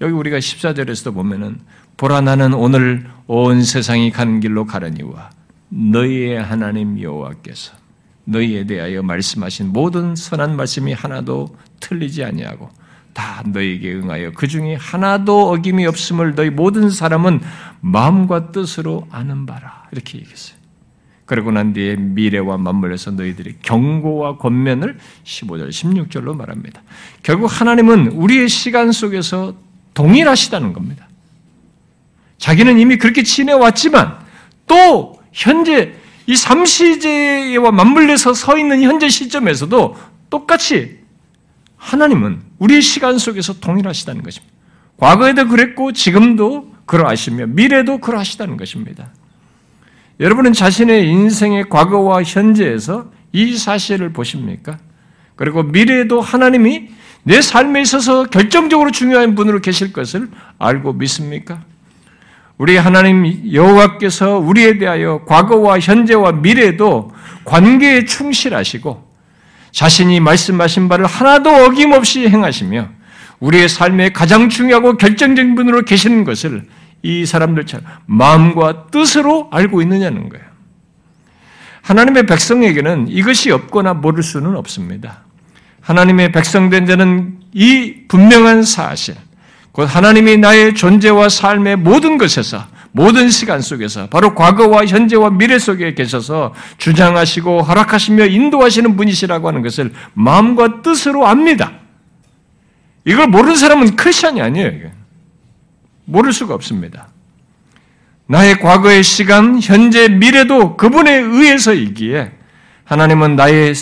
여기 0.00 0.12
우리가 0.12 0.38
14절에서도 0.38 1.14
보면은 1.14 1.60
보라 1.96 2.20
나는 2.20 2.54
오늘 2.54 3.06
온 3.26 3.62
세상이 3.62 4.10
가는 4.10 4.40
길로 4.40 4.64
가려니와 4.64 5.30
너희의 5.68 6.42
하나님 6.42 7.00
여호와께서 7.00 7.72
너희에 8.24 8.64
대하여 8.66 9.02
말씀하신 9.02 9.72
모든 9.72 10.16
선한 10.16 10.56
말씀이 10.56 10.92
하나도 10.92 11.56
틀리지 11.80 12.24
아니하고 12.24 12.70
다 13.12 13.44
너희에게 13.46 13.94
응하여 13.94 14.32
그 14.32 14.48
중에 14.48 14.74
하나도 14.74 15.50
어김이 15.50 15.86
없음을 15.86 16.34
너희 16.34 16.50
모든 16.50 16.90
사람은 16.90 17.40
마음과 17.80 18.50
뜻으로 18.50 19.06
아는 19.10 19.46
바라 19.46 19.84
이렇게 19.92 20.18
얘기했어요. 20.18 20.53
그러고 21.26 21.50
난 21.50 21.72
뒤에 21.72 21.96
미래와 21.96 22.58
맞물려서 22.58 23.12
너희들이 23.12 23.56
경고와 23.62 24.36
권면을 24.36 24.98
15절, 25.24 25.70
16절로 25.70 26.36
말합니다. 26.36 26.82
결국 27.22 27.46
하나님은 27.46 28.08
우리의 28.12 28.48
시간 28.48 28.92
속에서 28.92 29.54
동일하시다는 29.94 30.72
겁니다. 30.72 31.08
자기는 32.38 32.78
이미 32.78 32.98
그렇게 32.98 33.22
지내왔지만 33.22 34.18
또 34.66 35.18
현재 35.32 35.94
이 36.26 36.36
삼시제와 36.36 37.70
맞물려서 37.70 38.34
서 38.34 38.58
있는 38.58 38.82
현재 38.82 39.08
시점에서도 39.08 39.96
똑같이 40.30 40.98
하나님은 41.76 42.40
우리의 42.58 42.82
시간 42.82 43.18
속에서 43.18 43.60
동일하시다는 43.60 44.22
것입니다. 44.22 44.54
과거에도 44.96 45.48
그랬고 45.48 45.92
지금도 45.92 46.72
그러하시며 46.86 47.46
미래도 47.48 47.98
그러하시다는 47.98 48.56
것입니다. 48.56 49.10
여러분은 50.20 50.52
자신의 50.52 51.08
인생의 51.08 51.68
과거와 51.68 52.22
현재에서 52.22 53.10
이 53.32 53.56
사실을 53.56 54.12
보십니까? 54.12 54.78
그리고 55.34 55.62
미래에도 55.64 56.20
하나님이 56.20 56.88
내 57.24 57.40
삶에 57.40 57.80
있어서 57.80 58.24
결정적으로 58.24 58.90
중요한 58.90 59.34
분으로 59.34 59.60
계실 59.60 59.92
것을 59.92 60.28
알고 60.58 60.92
믿습니까? 60.94 61.62
우리 62.58 62.76
하나님 62.76 63.52
여호와께서 63.52 64.38
우리에 64.38 64.78
대하여 64.78 65.24
과거와 65.26 65.80
현재와 65.80 66.32
미래에도 66.32 67.10
관계에 67.44 68.04
충실하시고 68.04 69.12
자신이 69.72 70.20
말씀하신 70.20 70.88
바를 70.88 71.06
하나도 71.06 71.50
어김없이 71.50 72.28
행하시며 72.28 72.88
우리의 73.40 73.68
삶에 73.68 74.12
가장 74.12 74.48
중요하고 74.48 74.96
결정적인 74.96 75.56
분으로 75.56 75.82
계시는 75.82 76.22
것을 76.22 76.64
이 77.04 77.26
사람들처럼 77.26 77.84
마음과 78.06 78.86
뜻으로 78.90 79.48
알고 79.52 79.82
있느냐는 79.82 80.30
거예요. 80.30 80.44
하나님의 81.82 82.24
백성에게는 82.24 83.08
이것이 83.08 83.50
없거나 83.50 83.92
모를 83.92 84.22
수는 84.22 84.56
없습니다. 84.56 85.22
하나님의 85.82 86.32
백성된 86.32 86.86
자는 86.86 87.40
이 87.52 88.06
분명한 88.08 88.62
사실, 88.62 89.16
곧 89.70 89.84
하나님이 89.94 90.38
나의 90.38 90.74
존재와 90.74 91.28
삶의 91.28 91.76
모든 91.76 92.16
것에서 92.16 92.64
모든 92.92 93.28
시간 93.28 93.60
속에서 93.60 94.08
바로 94.08 94.34
과거와 94.34 94.86
현재와 94.86 95.28
미래 95.30 95.58
속에 95.58 95.92
계셔서 95.92 96.54
주장하시고 96.78 97.62
허락하시며 97.62 98.26
인도하시는 98.26 98.96
분이시라고 98.96 99.46
하는 99.46 99.62
것을 99.62 99.92
마음과 100.14 100.80
뜻으로 100.80 101.26
압니다. 101.26 101.72
이걸 103.04 103.26
모르는 103.26 103.56
사람은 103.56 103.96
크리스천이 103.96 104.40
아니에요. 104.40 105.03
모를 106.04 106.32
수가 106.32 106.54
없습니다. 106.54 107.08
나의 108.26 108.58
과거의 108.60 109.02
시간, 109.02 109.60
현재, 109.60 110.08
미래도 110.08 110.76
그분에 110.76 111.12
의해서이기에 111.14 112.32
하나님은 112.84 113.36
나의 113.36 113.74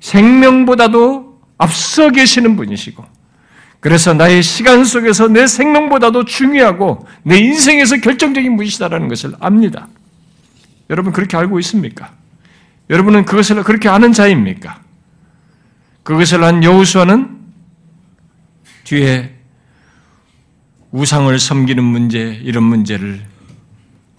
생명보다도 0.00 1.40
앞서 1.58 2.10
계시는 2.10 2.56
분이시고 2.56 3.04
그래서 3.80 4.14
나의 4.14 4.42
시간 4.42 4.84
속에서 4.84 5.28
내 5.28 5.46
생명보다도 5.46 6.24
중요하고 6.24 7.06
내 7.24 7.38
인생에서 7.38 7.96
결정적인 7.96 8.56
분이시다라는 8.56 9.08
것을 9.08 9.34
압니다. 9.40 9.88
여러분 10.88 11.12
그렇게 11.12 11.36
알고 11.36 11.58
있습니까? 11.60 12.12
여러분은 12.90 13.24
그것을 13.24 13.62
그렇게 13.64 13.88
아는 13.88 14.12
자입니까? 14.12 14.80
그것을 16.02 16.44
한 16.44 16.62
여우수아는 16.62 17.38
뒤에 18.84 19.41
우상을 20.92 21.36
섬기는 21.38 21.82
문제, 21.82 22.38
이런 22.42 22.64
문제를 22.64 23.22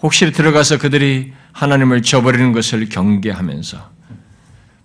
혹시 0.01 0.31
들어가서 0.31 0.79
그들이 0.79 1.31
하나님을 1.51 2.01
저버리는 2.01 2.51
것을 2.51 2.89
경계하면서 2.89 3.91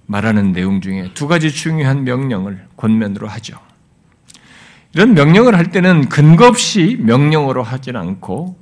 말하는 0.07 0.53
내용 0.53 0.81
중에 0.81 1.11
두 1.15 1.27
가지 1.27 1.51
중요한 1.51 2.05
명령을 2.05 2.67
권면으로 2.77 3.27
하죠. 3.29 3.59
이런 4.95 5.15
명령을 5.15 5.57
할 5.57 5.71
때는 5.71 6.09
근거 6.09 6.47
없이 6.47 6.99
명령으로 7.01 7.63
하진 7.63 7.97
않고 7.97 8.59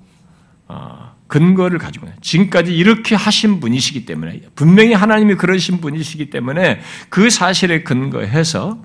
어, 0.69 1.15
근거를 1.27 1.79
가지고 1.79 2.09
지금까지 2.21 2.75
이렇게 2.75 3.17
하신 3.17 3.59
분이시기 3.59 4.07
때문에 4.07 4.43
분명히 4.55 4.93
하나님이 4.93 5.35
그러신 5.35 5.81
분이시기 5.81 6.31
때문에 6.31 6.81
그 7.09 7.31
사실에 7.31 7.83
근거해서 7.83 8.81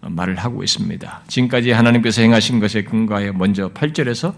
말을 0.00 0.36
하고 0.36 0.62
있습니다. 0.62 1.22
지금까지 1.28 1.72
하나님께서 1.72 2.22
행하신 2.22 2.60
것에 2.60 2.84
근거하여 2.84 3.32
먼저 3.32 3.72
8절에서 3.72 4.34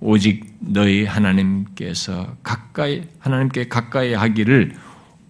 오직 0.00 0.56
너희 0.60 1.04
하나님께서 1.04 2.36
가까이 2.42 3.02
하나님께 3.18 3.68
가까이 3.68 4.14
하기를 4.14 4.74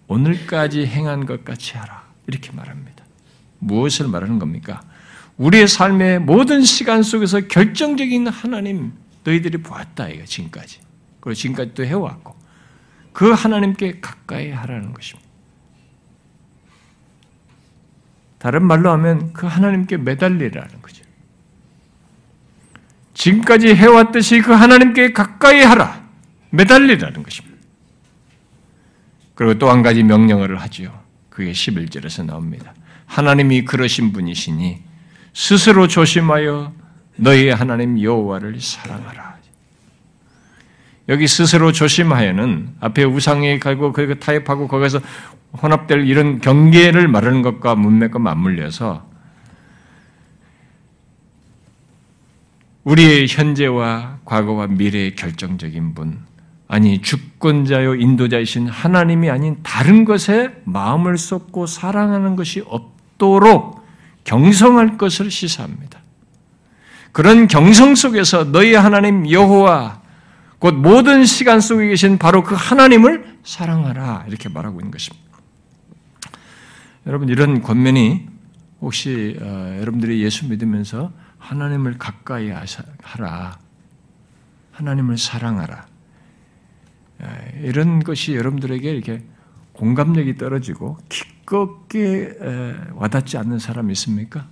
오늘까지 0.07 0.85
행한 0.85 1.25
것 1.25 1.45
같이 1.45 1.77
하라. 1.77 2.03
이렇게 2.27 2.51
말합니다. 2.51 3.03
무엇을 3.59 4.07
말하는 4.07 4.39
겁니까? 4.39 4.81
우리의 5.37 5.67
삶의 5.67 6.19
모든 6.19 6.61
시간 6.61 7.01
속에서 7.01 7.41
결정적인 7.41 8.27
하나님 8.27 8.93
너희들이 9.23 9.59
보았다 9.59 10.09
이거 10.09 10.25
지금까지. 10.25 10.79
그리고 11.19 11.35
지금까지 11.35 11.73
또 11.73 11.85
해왔고 11.85 12.35
그 13.13 13.31
하나님께 13.31 13.99
가까이 14.01 14.51
하라는 14.51 14.93
것입니다. 14.93 15.22
다른 18.43 18.65
말로 18.65 18.91
하면 18.91 19.31
그 19.31 19.47
하나님께 19.47 19.95
매달리라는 19.95 20.81
거죠. 20.81 21.01
지금까지 23.13 23.73
해왔듯이 23.73 24.41
그 24.41 24.51
하나님께 24.51 25.13
가까이 25.13 25.61
하라. 25.61 26.03
매달리라는 26.49 27.23
것입니다. 27.23 27.57
그리고 29.33 29.57
또 29.57 29.69
한 29.69 29.81
가지 29.81 30.03
명령을 30.03 30.59
하지요. 30.59 30.91
그게 31.29 31.53
11절에서 31.53 32.25
나옵니다. 32.25 32.73
하나님이 33.05 33.63
그러신 33.63 34.11
분이시니 34.11 34.81
스스로 35.33 35.87
조심하여 35.87 36.73
너희 37.15 37.47
하나님 37.49 38.01
여호와를 38.01 38.59
사랑하라. 38.59 39.37
여기 41.07 41.29
스스로 41.29 41.71
조심하여는 41.71 42.75
앞에 42.81 43.05
우상에 43.05 43.57
가고 43.59 43.93
그 43.93 44.19
타협하고 44.19 44.67
거기서 44.67 44.99
혼합될 45.61 46.07
이런 46.07 46.41
경계를 46.41 47.07
말하는 47.07 47.41
것과 47.41 47.75
문맥과 47.75 48.19
맞물려서 48.19 49.13
우리의 52.83 53.27
현재와 53.29 54.19
과거와 54.25 54.67
미래의 54.67 55.15
결정적인 55.15 55.93
분, 55.93 56.19
아니 56.67 57.01
주권자요 57.01 57.95
인도자이신 57.95 58.67
하나님이 58.67 59.29
아닌 59.29 59.57
다른 59.63 60.05
것에 60.05 60.61
마음을 60.65 61.17
쏟고 61.17 61.65
사랑하는 61.65 62.35
것이 62.35 62.63
없도록 62.65 63.85
경성할 64.23 64.97
것을 64.97 65.31
시사합니다. 65.31 65.99
그런 67.11 67.47
경성 67.47 67.95
속에서 67.95 68.51
너희 68.51 68.73
하나님 68.73 69.29
여호와 69.29 70.01
곧 70.57 70.73
모든 70.73 71.25
시간 71.25 71.61
속에 71.61 71.87
계신 71.87 72.17
바로 72.17 72.43
그 72.43 72.55
하나님을 72.55 73.37
사랑하라 73.43 74.25
이렇게 74.27 74.49
말하고 74.49 74.79
있는 74.79 74.91
것입니다. 74.91 75.22
여러분 77.05 77.29
이런 77.29 77.61
권면이 77.61 78.27
혹시 78.81 79.37
어, 79.41 79.77
여러분들이 79.79 80.23
예수 80.23 80.47
믿으면서 80.47 81.11
하나님을 81.37 81.97
가까이 81.97 82.49
하라, 83.01 83.59
하나님을 84.71 85.17
사랑하라 85.17 85.87
이런 87.61 87.99
것이 87.99 88.35
여러분들에게 88.35 88.89
이렇게 88.89 89.25
공감력이 89.73 90.35
떨어지고 90.35 90.97
기껍게 91.09 92.37
와닿지 92.93 93.37
않는 93.37 93.59
사람 93.59 93.91
있습니까? 93.91 94.47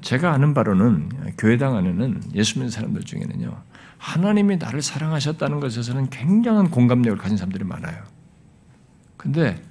제가 0.00 0.32
아는 0.32 0.54
바로는 0.54 1.10
교회당 1.38 1.76
안에는 1.76 2.22
예수 2.34 2.58
믿는 2.58 2.70
사람들 2.70 3.02
중에는요 3.02 3.62
하나님이 3.98 4.56
나를 4.56 4.82
사랑하셨다는 4.82 5.60
것에서는 5.60 6.10
굉장한 6.10 6.70
공감력을 6.70 7.16
가진 7.18 7.36
사람들이 7.36 7.64
많아요. 7.64 8.02
근데 9.16 9.62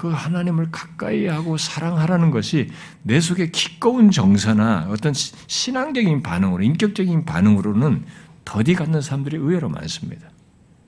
그 0.00 0.08
하나님을 0.08 0.70
가까이 0.70 1.26
하고 1.26 1.58
사랑하라는 1.58 2.30
것이 2.30 2.70
내 3.02 3.20
속에 3.20 3.50
기꺼운 3.50 4.10
정서나 4.10 4.86
어떤 4.88 5.12
신앙적인 5.12 6.22
반응으로, 6.22 6.62
인격적인 6.62 7.26
반응으로는 7.26 8.06
더디 8.46 8.76
갖는 8.76 9.02
사람들이 9.02 9.36
의외로 9.36 9.68
많습니다. 9.68 10.30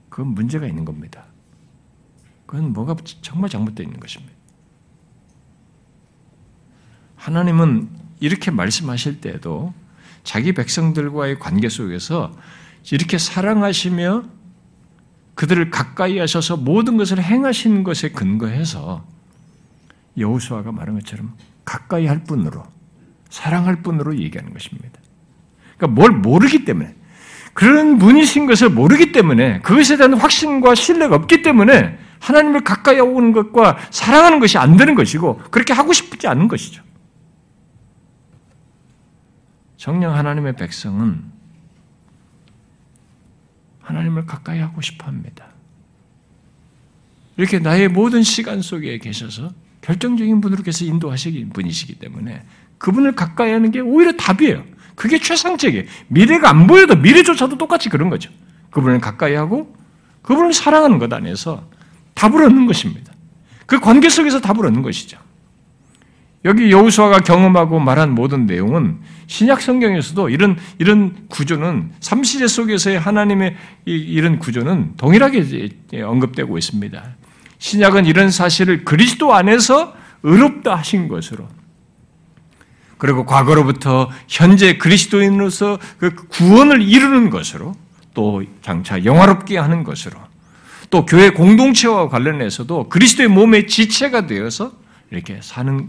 그건 0.09 0.29
문제가 0.29 0.67
있는 0.67 0.87
겁니다. 0.87 1.27
그건 2.47 2.73
뭐가 2.73 2.97
정말 3.21 3.51
잘못되어 3.51 3.85
있는 3.85 4.01
것입니다. 4.01 4.33
하나님은 7.17 7.91
이렇게 8.19 8.51
말씀하실 8.51 9.21
때도 9.21 9.75
자기 10.25 10.55
백성들과의 10.55 11.39
관계 11.39 11.69
속에서 11.69 12.35
이렇게 12.91 13.19
사랑하시며 13.19 14.25
그들을 15.35 15.71
가까이 15.71 16.19
하셔서 16.19 16.57
모든 16.57 16.97
것을 16.97 17.23
행하신 17.23 17.85
것에 17.85 18.11
근거해서 18.11 19.05
여호수아가 20.19 20.73
말한 20.73 20.97
것처럼 21.01 21.35
가까이 21.65 22.07
할 22.07 22.25
뿐으로 22.25 22.65
사랑할 23.31 23.83
뿐으로 23.83 24.19
얘기하는 24.19 24.53
것입니다. 24.53 25.01
그러니까 25.77 26.01
뭘 26.01 26.11
모르기 26.13 26.65
때문에 26.65 26.95
그런 27.55 27.99
분이신 27.99 28.47
것을 28.47 28.71
모르기 28.71 29.13
때문에 29.13 29.61
그것에 29.61 29.97
대한 29.97 30.15
확신과 30.15 30.75
신뢰가 30.75 31.17
없기 31.17 31.43
때문에 31.43 31.99
하나님을 32.21 32.63
가까이 32.63 33.01
오는 33.01 33.33
것과 33.33 33.79
사랑하는 33.91 34.39
것이 34.39 34.59
안 34.59 34.77
되는 34.77 34.95
것이고 34.95 35.39
그렇게 35.51 35.73
하고 35.73 35.93
싶지 35.93 36.29
않은 36.29 36.49
것이죠. 36.49 36.83
정령 39.77 40.15
하나님의 40.15 40.57
백성은 40.57 41.25
하나님을 43.83 44.27
가까이 44.27 44.59
하고 44.61 44.81
싶어 44.81 45.07
합니다. 45.07 45.47
이렇게 47.37 47.59
나의 47.59 47.89
모든 47.89 48.23
시간 48.23 48.63
속에 48.63 48.99
계셔서 48.99 49.53
결정적인 49.81 50.41
분으로 50.41 50.63
계서 50.63 50.85
인도하시기 50.85 51.51
분이시기 51.51 51.99
때문에 51.99 52.45
그분을 52.79 53.15
가까이 53.15 53.53
하는 53.53 53.71
게 53.71 53.81
오히려 53.81 54.13
답이에요. 54.17 54.65
그게 54.95 55.19
최상책이에요. 55.19 55.85
미래가 56.09 56.51
안 56.51 56.67
보여도 56.67 56.97
미래조차도 56.97 57.59
똑같이 57.59 57.89
그런 57.89 58.11
거죠. 58.11 58.31
그분을 58.71 59.01
가까이 59.01 59.35
하고 59.35 59.75
그분을 60.23 60.53
사랑하는 60.53 60.99
것 60.99 61.13
안에서 61.13 61.69
답을 62.15 62.45
얻는 62.45 62.67
것입니다. 62.67 63.13
그 63.67 63.81
관계 63.81 64.09
속에서 64.09 64.41
답을 64.41 64.67
얻는 64.67 64.83
것이죠. 64.83 65.19
여기 66.45 66.73
여우수아가 66.73 67.21
경험하고 67.21 67.79
말한 67.79 68.15
모든 68.15 68.47
내용은 68.47 68.99
신약 69.29 69.63
성경에서도 69.63 70.29
이런 70.29 70.59
이런 70.79 71.27
구조는 71.29 71.93
삼시제 72.01 72.49
속에서의 72.49 72.99
하나님의 72.99 73.57
이 73.87 74.21
런 74.21 74.39
구조는 74.39 74.95
동일하게 74.97 75.69
언급되고 76.03 76.59
있습니다. 76.59 77.03
신약은 77.59 78.07
이런 78.07 78.31
사실을 78.31 78.85
그리스도 78.85 79.33
안에서 79.35 79.95
의롭다 80.25 80.75
하신 80.75 81.07
것으로 81.07 81.49
그리고 82.99 83.25
과거로부터 83.25 84.11
현재 84.29 84.79
그리스도인으로서 84.79 85.79
그 85.99 86.15
구원을 86.15 86.83
이루는 86.83 87.31
것으로 87.31 87.75
또 88.15 88.43
장차 88.63 89.05
영화롭게 89.05 89.59
하는 89.59 89.85
것으로 89.85 90.19
또 90.91 91.07
교회 91.07 91.31
공동체와 91.31 92.09
관련해서도 92.09 92.89
그리스도의 92.89 93.29
몸의 93.29 93.67
지체가 93.69 94.27
되어서 94.27 94.73
이렇게 95.11 95.39
사는 95.41 95.89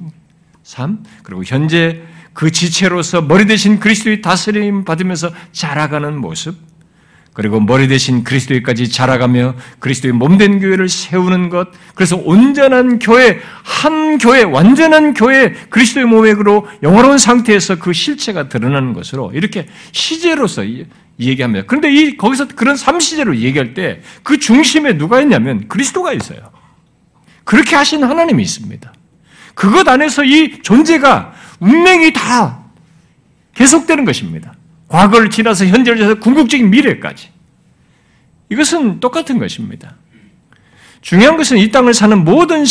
삶, 0.64 1.04
그리고 1.24 1.44
현재 1.46 2.02
그 2.34 2.52
지체로서 2.52 3.22
머리 3.22 3.46
대신 3.46 3.80
그리스도의 3.80 4.22
다스림 4.22 4.86
받으면서 4.86 5.32
자라가는 5.52 6.18
모습, 6.18 6.56
그리고 7.34 7.60
머리 7.60 7.88
대신 7.88 8.24
그리스도에까지 8.24 8.90
자라가며 8.90 9.56
그리스도의 9.80 10.14
몸된 10.14 10.60
교회를 10.60 10.88
세우는 10.88 11.50
것, 11.50 11.70
그래서 11.96 12.16
온전한 12.16 13.00
교회, 13.00 13.40
한 13.64 14.18
교회, 14.20 14.44
완전한 14.44 15.14
교회, 15.14 15.54
그리스도의 15.70 16.06
몸액으로 16.06 16.68
영화로운 16.84 17.18
상태에서 17.18 17.78
그 17.78 17.92
실체가 17.92 18.50
드러나는 18.50 18.94
것으로 18.94 19.32
이렇게 19.34 19.68
시제로서 19.92 20.64
얘기합니다. 21.20 21.66
그런데 21.68 21.92
이, 21.92 22.18
거기서 22.18 22.48
그런 22.50 22.76
삼시제로 22.76 23.36
얘기할 23.38 23.74
때 23.74 24.02
그 24.24 24.38
중심에 24.40 24.98
누가 24.98 25.20
있냐면 25.22 25.68
그리스도가 25.68 26.14
있어요. 26.14 26.52
그렇게 27.44 27.76
하신 27.76 28.04
하나님이 28.04 28.42
있습니다. 28.44 28.94
그것 29.54 29.88
안에서 29.88 30.24
이 30.24 30.62
존재가 30.62 31.34
운명이 31.60 32.14
다 32.14 32.64
계속되는 33.56 34.06
것입니다. 34.06 34.54
과거를 34.88 35.30
지나서 35.30 35.66
현재를 35.66 35.98
지나서 35.98 36.20
궁극적인 36.20 36.70
미래까지. 36.70 37.30
이것은 38.50 39.00
똑같은 39.00 39.40
것입니다. 39.40 39.96
중요한 41.02 41.38
것은 41.38 41.58
이 41.58 41.72
땅을 41.72 41.94
사는 41.94 42.24
모든 42.24 42.64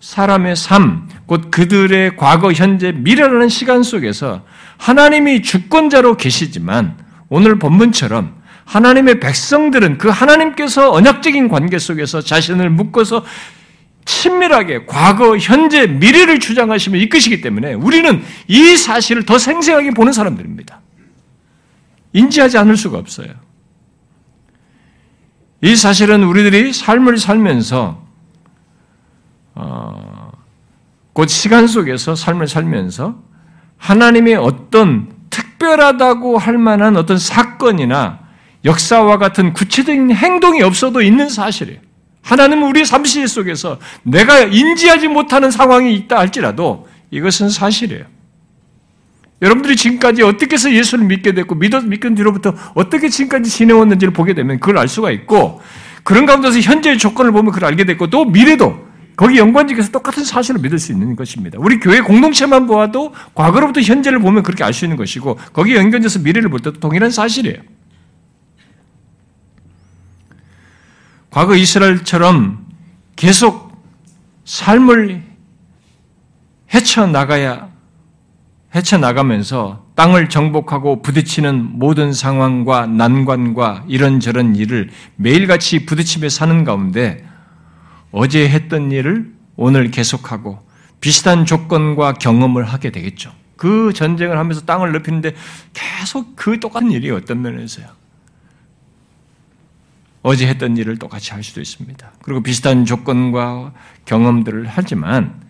사람의 0.00 0.56
삶, 0.56 1.08
곧 1.26 1.50
그들의 1.50 2.16
과거, 2.16 2.52
현재, 2.52 2.92
미래라는 2.92 3.48
시간 3.48 3.82
속에서 3.82 4.44
하나님이 4.78 5.42
주권자로 5.42 6.16
계시지만 6.16 6.96
오늘 7.28 7.58
본문처럼 7.58 8.36
하나님의 8.64 9.20
백성들은 9.20 9.98
그 9.98 10.08
하나님께서 10.08 10.92
언약적인 10.92 11.48
관계 11.48 11.78
속에서 11.78 12.20
자신을 12.20 12.70
묶어서 12.70 13.24
친밀하게 14.06 14.86
과거, 14.86 15.36
현재, 15.36 15.86
미래를 15.86 16.38
주장하시며 16.40 16.98
이끄시기 16.98 17.42
때문에 17.42 17.74
우리는 17.74 18.22
이 18.46 18.76
사실을 18.76 19.26
더 19.26 19.36
생생하게 19.36 19.90
보는 19.90 20.12
사람들입니다. 20.12 20.80
인지하지 22.12 22.56
않을 22.56 22.76
수가 22.76 22.96
없어요. 22.96 23.28
이 25.60 25.74
사실은 25.76 26.22
우리들이 26.22 26.72
삶을 26.72 27.18
살면서 27.18 28.06
어, 29.54 30.32
곧 31.12 31.28
시간 31.28 31.66
속에서 31.66 32.14
삶을 32.14 32.46
살면서 32.46 33.22
하나님의 33.78 34.36
어떤 34.36 35.12
특별하다고 35.30 36.38
할 36.38 36.58
만한 36.58 36.96
어떤 36.96 37.18
사건이나 37.18 38.20
역사와 38.64 39.18
같은 39.18 39.52
구체적인 39.52 40.12
행동이 40.12 40.62
없어도 40.62 41.02
있는 41.02 41.28
사실이에요. 41.28 41.85
하나님은 42.26 42.66
우리 42.66 42.84
삶시 42.84 43.24
속에서 43.28 43.78
내가 44.02 44.40
인지하지 44.40 45.06
못하는 45.06 45.52
상황이 45.52 45.94
있다 45.94 46.18
할지라도 46.18 46.88
이것은 47.12 47.50
사실이에요. 47.50 48.04
여러분들이 49.42 49.76
지금까지 49.76 50.22
어떻게 50.22 50.54
해서 50.54 50.72
예수를 50.72 51.04
믿게 51.04 51.34
됐고 51.34 51.54
믿어 51.54 51.82
믿은 51.82 52.16
뒤로부터 52.16 52.54
어떻게 52.74 53.08
지금까지 53.08 53.48
지내왔는지를 53.48 54.12
보게 54.12 54.34
되면 54.34 54.58
그걸 54.58 54.78
알 54.78 54.88
수가 54.88 55.12
있고 55.12 55.60
그런 56.02 56.26
가운데서 56.26 56.58
현재의 56.58 56.98
조건을 56.98 57.30
보면 57.30 57.52
그걸 57.52 57.68
알게 57.68 57.84
됐고 57.84 58.08
또 58.08 58.24
미래도 58.24 58.86
거기 59.14 59.38
연관지에서 59.38 59.92
똑같은 59.92 60.24
사실을 60.24 60.60
믿을 60.60 60.80
수 60.80 60.90
있는 60.90 61.14
것입니다. 61.14 61.58
우리 61.60 61.78
교회 61.78 62.00
공동체만 62.00 62.66
보아도 62.66 63.14
과거로부터 63.34 63.80
현재를 63.82 64.18
보면 64.18 64.42
그렇게 64.42 64.64
알 64.64 64.72
수 64.72 64.84
있는 64.84 64.96
것이고 64.96 65.38
거기 65.52 65.76
연관돼서 65.76 66.18
미래를 66.18 66.50
볼 66.50 66.58
때도 66.58 66.80
동일한 66.80 67.10
사실이에요. 67.12 67.58
과거 71.36 71.54
이스라엘처럼 71.54 72.64
계속 73.14 73.70
삶을 74.46 75.22
헤쳐나가야, 76.72 77.68
헤쳐나가면서 78.74 79.84
땅을 79.96 80.30
정복하고 80.30 81.02
부딪히는 81.02 81.78
모든 81.78 82.14
상황과 82.14 82.86
난관과 82.86 83.84
이런저런 83.86 84.56
일을 84.56 84.88
매일같이 85.16 85.84
부딪히며 85.84 86.30
사는 86.30 86.64
가운데 86.64 87.22
어제 88.12 88.48
했던 88.48 88.90
일을 88.90 89.30
오늘 89.56 89.90
계속하고 89.90 90.66
비슷한 91.02 91.44
조건과 91.44 92.14
경험을 92.14 92.64
하게 92.64 92.90
되겠죠. 92.90 93.30
그 93.58 93.92
전쟁을 93.92 94.38
하면서 94.38 94.62
땅을 94.62 94.90
넓히는데 94.92 95.34
계속 95.74 96.34
그 96.34 96.58
똑같은 96.60 96.90
일이 96.92 97.10
어떤 97.10 97.42
면에서요. 97.42 98.05
어제 100.28 100.48
했던 100.48 100.76
일을 100.76 100.98
똑같이 100.98 101.32
할 101.32 101.44
수도 101.44 101.60
있습니다. 101.60 102.12
그리고 102.20 102.42
비슷한 102.42 102.84
조건과 102.84 103.72
경험들을 104.06 104.66
하지만 104.66 105.40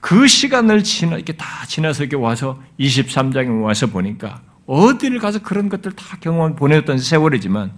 그 0.00 0.26
시간을 0.26 0.82
지나 0.82 1.14
이렇게 1.14 1.34
다 1.34 1.64
지나서 1.68 2.02
이렇게 2.02 2.16
와서 2.16 2.60
23장에 2.80 3.62
와서 3.62 3.86
보니까 3.86 4.42
어디를 4.66 5.20
가서 5.20 5.38
그런 5.40 5.68
것들 5.68 5.92
다 5.92 6.16
경험 6.18 6.56
보냈던 6.56 6.98
세월이지만 6.98 7.76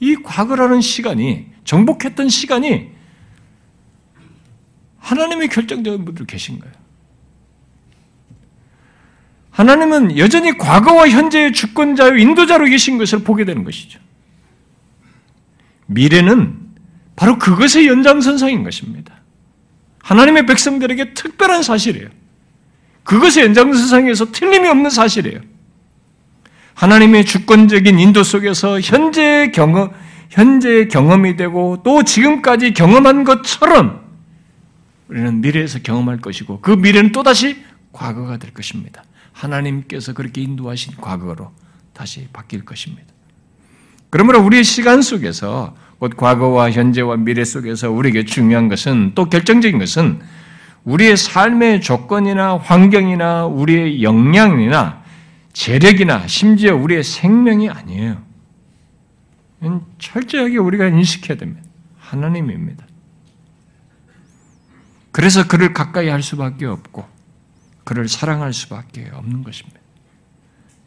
이 0.00 0.16
과거라는 0.16 0.80
시간이 0.80 1.46
정복했던 1.62 2.30
시간이 2.30 2.88
하나님의 4.98 5.48
결정적인 5.50 6.04
분들 6.04 6.26
계신 6.26 6.58
거예요. 6.58 6.74
하나님은 9.52 10.18
여전히 10.18 10.58
과거와 10.58 11.10
현재의 11.10 11.52
주권자요 11.52 12.16
인도자로 12.16 12.64
계신 12.66 12.98
것을 12.98 13.20
보게 13.20 13.44
되는 13.44 13.62
것이죠. 13.62 14.00
미래는 15.86 16.58
바로 17.16 17.38
그것의 17.38 17.86
연장선상인 17.88 18.62
것입니다. 18.62 19.14
하나님의 20.02 20.46
백성들에게 20.46 21.14
특별한 21.14 21.62
사실이에요. 21.62 22.08
그것의 23.04 23.46
연장선상에서 23.46 24.32
틀림이 24.32 24.68
없는 24.68 24.90
사실이에요. 24.90 25.40
하나님의 26.74 27.24
주권적인 27.24 27.98
인도 27.98 28.22
속에서 28.22 28.80
현재의 28.80 29.50
경험, 29.52 29.92
현재의 30.30 30.88
경험이 30.88 31.36
되고 31.36 31.82
또 31.82 32.02
지금까지 32.02 32.74
경험한 32.74 33.24
것처럼 33.24 34.04
우리는 35.08 35.40
미래에서 35.40 35.78
경험할 35.78 36.18
것이고 36.18 36.60
그 36.60 36.72
미래는 36.72 37.12
또다시 37.12 37.64
과거가 37.92 38.36
될 38.36 38.52
것입니다. 38.52 39.04
하나님께서 39.32 40.12
그렇게 40.12 40.42
인도하신 40.42 40.96
과거로 40.96 41.52
다시 41.92 42.28
바뀔 42.32 42.64
것입니다. 42.64 43.15
그러므로 44.10 44.40
우리의 44.40 44.64
시간 44.64 45.02
속에서 45.02 45.74
곧 45.98 46.16
과거와 46.16 46.70
현재와 46.70 47.16
미래 47.16 47.44
속에서 47.44 47.90
우리에게 47.90 48.24
중요한 48.24 48.68
것은 48.68 49.12
또 49.14 49.28
결정적인 49.28 49.78
것은 49.78 50.20
우리의 50.84 51.16
삶의 51.16 51.80
조건이나 51.80 52.58
환경이나 52.58 53.46
우리의 53.46 54.02
역량이나 54.02 55.02
재력이나 55.52 56.26
심지어 56.26 56.76
우리의 56.76 57.02
생명이 57.02 57.68
아니에요. 57.68 58.22
철저하게 59.98 60.58
우리가 60.58 60.86
인식해야 60.88 61.38
됩니다. 61.38 61.66
하나님입니다. 61.98 62.86
그래서 65.10 65.48
그를 65.48 65.72
가까이 65.72 66.08
할 66.08 66.22
수밖에 66.22 66.66
없고 66.66 67.04
그를 67.84 68.06
사랑할 68.06 68.52
수밖에 68.52 69.10
없는 69.12 69.42
것입니다. 69.42 69.80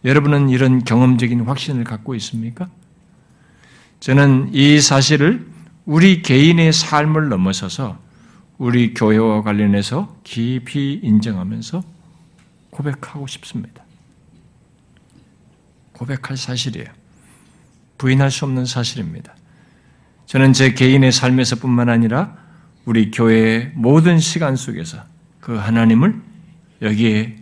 여러분은 0.06 0.50
이런 0.50 0.84
경험적인 0.84 1.42
확신을 1.42 1.84
갖고 1.84 2.16
있습니까? 2.16 2.70
저는 4.00 4.54
이 4.54 4.80
사실을 4.80 5.48
우리 5.86 6.22
개인의 6.22 6.72
삶을 6.72 7.30
넘어서서 7.30 8.00
우리 8.58 8.94
교회와 8.94 9.44
관련해서 9.44 10.18
깊이 10.24 11.00
인정하면서 11.04 11.84
고백하고 12.70 13.28
싶습니다. 13.28 13.84
고백할 15.94 16.38
사실이에요. 16.38 16.88
부인할 17.98 18.32
수 18.32 18.46
없는 18.46 18.66
사실입니다. 18.66 19.36
저는 20.26 20.54
제 20.54 20.74
개인의 20.74 21.12
삶에서 21.12 21.58
뿐만 21.58 21.90
아니라 21.90 22.38
우리 22.86 23.12
교회의 23.12 23.72
모든 23.76 24.20
시간 24.20 24.56
속에서 24.56 25.04
그 25.40 25.56
하나님을 25.56 26.22
여기에 26.82 27.38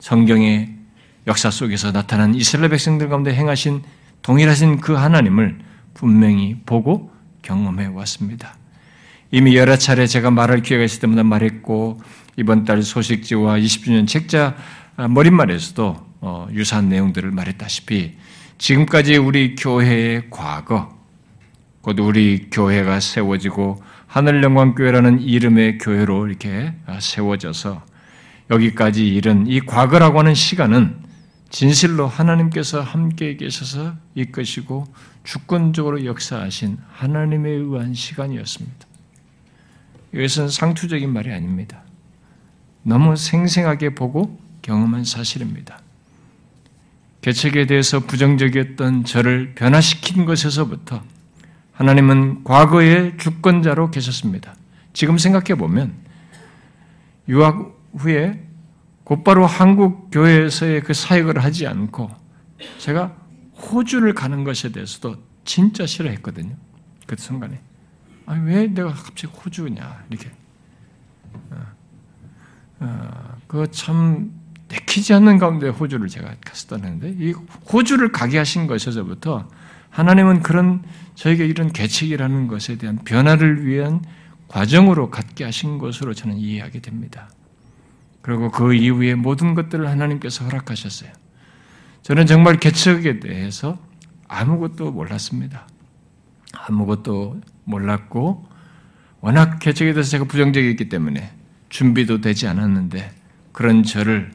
성경의 0.00 0.74
역사 1.26 1.50
속에서 1.50 1.92
나타난 1.92 2.34
이스라엘 2.34 2.70
백성들 2.70 3.08
가운데 3.08 3.34
행하신 3.34 3.82
동일하신 4.24 4.80
그 4.80 4.94
하나님을 4.94 5.58
분명히 5.92 6.56
보고 6.64 7.12
경험해 7.42 7.88
왔습니다. 7.88 8.56
이미 9.30 9.54
여러 9.54 9.76
차례 9.76 10.06
제가 10.06 10.30
말할 10.30 10.62
기회가 10.62 10.82
있을 10.82 11.00
때마다 11.00 11.22
말했고 11.22 12.00
이번 12.38 12.64
달 12.64 12.82
소식지와 12.82 13.58
20주년 13.58 14.08
책자 14.08 14.56
머릿말에서도 14.96 16.06
어, 16.22 16.48
유사한 16.52 16.88
내용들을 16.88 17.30
말했다시피 17.32 18.16
지금까지 18.56 19.18
우리 19.18 19.56
교회의 19.56 20.30
과거, 20.30 20.96
곧 21.82 22.00
우리 22.00 22.48
교회가 22.50 23.00
세워지고 23.00 23.82
하늘영광교회라는 24.06 25.20
이름의 25.20 25.78
교회로 25.78 26.28
이렇게 26.28 26.72
세워져서 26.98 27.82
여기까지 28.50 29.06
이른 29.06 29.46
이 29.46 29.60
과거라고 29.60 30.20
하는 30.20 30.32
시간은 30.32 31.03
진실로 31.54 32.08
하나님께서 32.08 32.80
함께 32.80 33.36
계셔서 33.36 33.94
이끄시고 34.16 34.88
주권적으로 35.22 36.04
역사하신 36.04 36.78
하나님에 36.90 37.48
의한 37.48 37.94
시간이었습니다. 37.94 38.86
이것은 40.14 40.48
상투적인 40.48 41.12
말이 41.12 41.32
아닙니다. 41.32 41.84
너무 42.82 43.14
생생하게 43.14 43.94
보고 43.94 44.36
경험한 44.62 45.04
사실입니다. 45.04 45.78
개척에 47.20 47.66
대해서 47.66 48.00
부정적이었던 48.00 49.04
저를 49.04 49.54
변화시킨 49.54 50.24
것에서부터 50.24 51.04
하나님은 51.70 52.42
과거의 52.42 53.16
주권자로 53.16 53.92
계셨습니다. 53.92 54.56
지금 54.92 55.18
생각해 55.18 55.54
보면 55.54 55.94
유학 57.28 57.78
후에 57.96 58.42
곧바로 59.04 59.46
한국 59.46 60.10
교회에서의 60.10 60.82
그 60.82 60.94
사역을 60.94 61.42
하지 61.42 61.66
않고 61.66 62.10
제가 62.78 63.14
호주를 63.56 64.14
가는 64.14 64.44
것에 64.44 64.72
대해서도 64.72 65.16
진짜 65.44 65.86
싫어했거든요. 65.86 66.56
그 67.06 67.16
순간에. 67.18 67.60
아니, 68.26 68.44
왜 68.46 68.66
내가 68.66 68.92
갑자기 68.92 69.26
호주냐, 69.26 70.04
이렇게. 70.08 70.30
어, 71.50 71.56
어, 72.80 73.36
그참 73.46 74.32
내키지 74.68 75.12
않는 75.14 75.38
가운데 75.38 75.68
호주를 75.68 76.08
제가 76.08 76.34
갔었다는데, 76.40 77.16
이 77.18 77.32
호주를 77.70 78.12
가게 78.12 78.38
하신 78.38 78.66
것에서부터 78.66 79.48
하나님은 79.90 80.42
그런 80.42 80.82
저에게 81.14 81.46
이런 81.46 81.70
계책이라는 81.72 82.48
것에 82.48 82.78
대한 82.78 82.96
변화를 83.04 83.66
위한 83.66 84.02
과정으로 84.48 85.10
갖게 85.10 85.44
하신 85.44 85.78
것으로 85.78 86.14
저는 86.14 86.36
이해하게 86.38 86.80
됩니다. 86.80 87.28
그리고 88.24 88.50
그 88.50 88.72
이후에 88.72 89.14
모든 89.14 89.52
것들을 89.54 89.86
하나님께서 89.86 90.46
허락하셨어요. 90.46 91.10
저는 92.00 92.24
정말 92.24 92.58
개척에 92.58 93.20
대해서 93.20 93.78
아무것도 94.28 94.92
몰랐습니다. 94.92 95.68
아무것도 96.54 97.42
몰랐고, 97.64 98.48
워낙 99.20 99.58
개척에 99.58 99.92
대해서 99.92 100.08
제가 100.08 100.24
부정적이었기 100.24 100.88
때문에 100.88 101.32
준비도 101.68 102.22
되지 102.22 102.48
않았는데, 102.48 103.12
그런 103.52 103.82
저를 103.82 104.32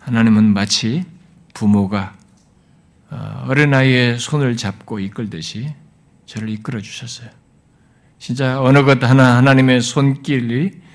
하나님은 0.00 0.52
마치 0.52 1.06
부모가 1.54 2.18
어, 3.08 3.44
어린아이의 3.48 4.18
손을 4.18 4.58
잡고 4.58 4.98
이끌듯이 5.00 5.74
저를 6.26 6.50
이끌어 6.50 6.82
주셨어요. 6.82 7.30
진짜 8.18 8.60
어느 8.60 8.84
것 8.84 9.02
하나 9.02 9.38
하나님의 9.38 9.80
손길이 9.80 10.86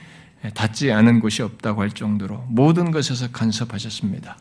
닿지 0.53 0.91
않은 0.91 1.19
곳이 1.19 1.41
없다고 1.41 1.81
할 1.81 1.91
정도로 1.91 2.45
모든 2.49 2.91
것에서 2.91 3.31
간섭하셨습니다. 3.31 4.37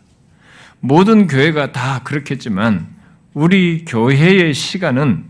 모든 0.80 1.26
교회가 1.28 1.72
다 1.72 2.02
그렇겠지만 2.02 2.88
우리 3.34 3.84
교회의 3.84 4.52
시간은 4.52 5.26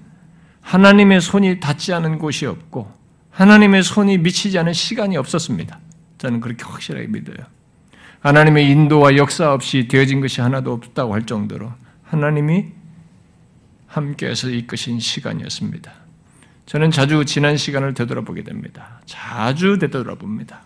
하나님의 0.63 1.21
손이 1.21 1.61
닿지 1.61 1.93
않은 1.93 2.19
곳이 2.19 2.47
없고 2.47 2.91
하나님의 3.31 3.83
손이 3.83 4.19
미치지 4.19 4.59
않은 4.59 4.73
시간이 4.73 5.17
없었습니다. 5.17 5.79
저는 6.19 6.41
그렇게 6.41 6.65
확실하게 6.65 7.09
믿어요. 7.09 7.47
하나님의 8.21 8.71
인도와 8.71 9.17
역사 9.17 9.53
없이 9.53 9.89
되어진 9.89 10.21
것이 10.21 10.41
하나도 10.41 10.73
없다고 10.73 11.13
할 11.13 11.27
정도로 11.27 11.73
하나님이 12.05 12.67
함께해서 13.89 14.49
이끄신 14.49 15.01
시간이었습니다. 15.01 16.02
저는 16.73 16.91
자주 16.91 17.27
지난 17.27 17.59
시간을 17.59 17.93
되돌아보게 17.93 18.45
됩니다. 18.45 19.03
자주 19.05 19.77
되돌아봅니다. 19.79 20.63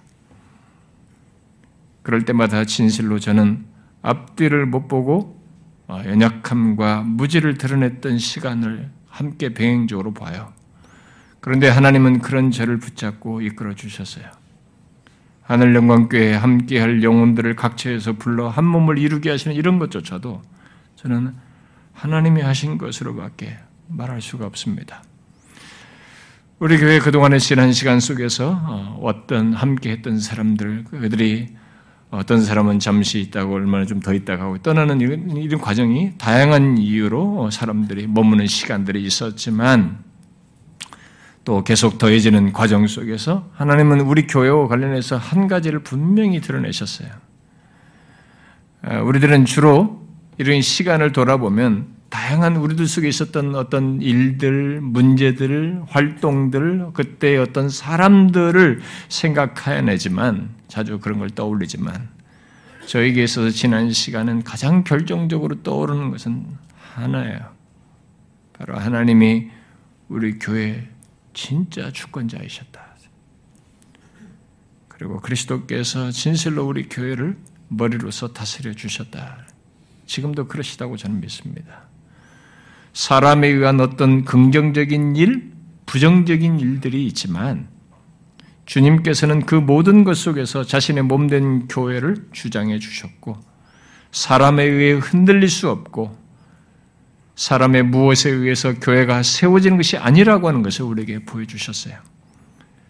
그럴 2.04 2.24
때마다 2.24 2.64
진실로 2.64 3.18
저는 3.18 3.64
앞뒤를 4.02 4.66
못 4.66 4.86
보고 4.86 5.42
어, 5.88 6.00
연약함과 6.04 7.02
무지를 7.02 7.58
드러냈던 7.58 8.18
시간을 8.18 8.88
함께 9.08 9.52
병행적으로 9.52 10.14
봐요. 10.14 10.52
그런데 11.40 11.68
하나님은 11.68 12.20
그런 12.20 12.52
저를 12.52 12.78
붙잡고 12.78 13.40
이끌어 13.40 13.74
주셨어요. 13.74 14.26
하늘 15.42 15.74
영광교회에 15.74 16.34
함께 16.34 16.78
할 16.78 17.02
영혼들을 17.02 17.56
각처에서 17.56 18.12
불러 18.12 18.48
한 18.48 18.64
몸을 18.64 18.98
이루게 18.98 19.28
하시는 19.28 19.56
이런 19.56 19.80
것조차도 19.80 20.40
저는 20.94 21.34
하나님이 21.94 22.42
하신 22.42 22.78
것으로밖에 22.78 23.58
말할 23.88 24.22
수가 24.22 24.46
없습니다. 24.46 25.02
우리 26.58 26.78
교회 26.78 26.98
그동안의 27.00 27.38
지난 27.38 27.70
시간 27.74 28.00
속에서 28.00 28.58
어, 28.64 28.98
어떤 29.02 29.52
함께 29.52 29.90
했던 29.90 30.18
사람들, 30.18 30.84
그들이 30.84 31.48
어떤 32.10 32.42
사람은 32.42 32.78
잠시 32.78 33.20
있다고 33.20 33.52
얼마나 33.52 33.84
좀 33.84 34.00
더 34.00 34.14
있다가 34.14 34.44
하고 34.44 34.56
떠나는 34.62 35.02
이런, 35.02 35.36
이런 35.36 35.60
과정이 35.60 36.12
다양한 36.16 36.78
이유로 36.78 37.50
사람들이 37.50 38.06
머무는 38.06 38.46
시간들이 38.46 39.02
있었지만 39.02 39.98
또 41.44 41.62
계속 41.62 41.98
더해지는 41.98 42.54
과정 42.54 42.86
속에서 42.86 43.50
하나님은 43.52 44.00
우리 44.00 44.26
교회와 44.26 44.66
관련해서 44.66 45.18
한 45.18 45.48
가지를 45.48 45.80
분명히 45.80 46.40
드러내셨어요. 46.40 47.10
어, 48.82 49.02
우리들은 49.04 49.44
주로 49.44 50.06
이런 50.38 50.62
시간을 50.62 51.12
돌아보면 51.12 51.95
다양한 52.08 52.56
우리들 52.56 52.86
속에 52.86 53.08
있었던 53.08 53.54
어떤 53.56 54.00
일들, 54.00 54.80
문제들, 54.80 55.82
활동들, 55.88 56.90
그때 56.94 57.36
어떤 57.36 57.68
사람들을 57.68 58.80
생각해내지만 59.08 60.50
자주 60.68 60.98
그런 61.00 61.18
걸 61.18 61.30
떠올리지만 61.30 62.08
저에게 62.86 63.24
있어서 63.24 63.50
지난 63.50 63.90
시간은 63.90 64.44
가장 64.44 64.84
결정적으로 64.84 65.62
떠오르는 65.62 66.10
것은 66.10 66.46
하나예요. 66.94 67.54
바로 68.52 68.78
하나님이 68.78 69.50
우리 70.08 70.38
교회 70.38 70.88
진짜 71.34 71.90
주권자이셨다. 71.90 72.86
그리고 74.88 75.20
그리스도께서 75.20 76.10
진실로 76.10 76.66
우리 76.66 76.88
교회를 76.88 77.36
머리로서 77.68 78.32
다스려 78.32 78.72
주셨다. 78.72 79.46
지금도 80.06 80.46
그러시다고 80.46 80.96
저는 80.96 81.20
믿습니다. 81.20 81.82
사람에 82.96 83.48
의한 83.48 83.78
어떤 83.80 84.24
긍정적인 84.24 85.16
일, 85.16 85.52
부정적인 85.84 86.58
일들이 86.58 87.04
있지만 87.08 87.68
주님께서는 88.64 89.44
그 89.44 89.54
모든 89.54 90.02
것 90.02 90.16
속에서 90.16 90.64
자신의 90.64 91.04
몸된 91.04 91.68
교회를 91.68 92.28
주장해 92.32 92.78
주셨고 92.78 93.36
사람에 94.12 94.64
의해 94.64 94.92
흔들릴 94.92 95.50
수 95.50 95.68
없고 95.68 96.16
사람의 97.34 97.82
무엇에 97.82 98.30
의해서 98.30 98.72
교회가 98.72 99.22
세워지는 99.22 99.76
것이 99.76 99.98
아니라고 99.98 100.48
하는 100.48 100.62
것을 100.62 100.86
우리에게 100.86 101.26
보여주셨어요. 101.26 101.96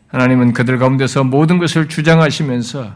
하나님은 0.07 0.53
그들 0.53 0.79
가운데서 0.79 1.25
모든 1.25 1.59
것을 1.59 1.89
주장하시면서 1.89 2.95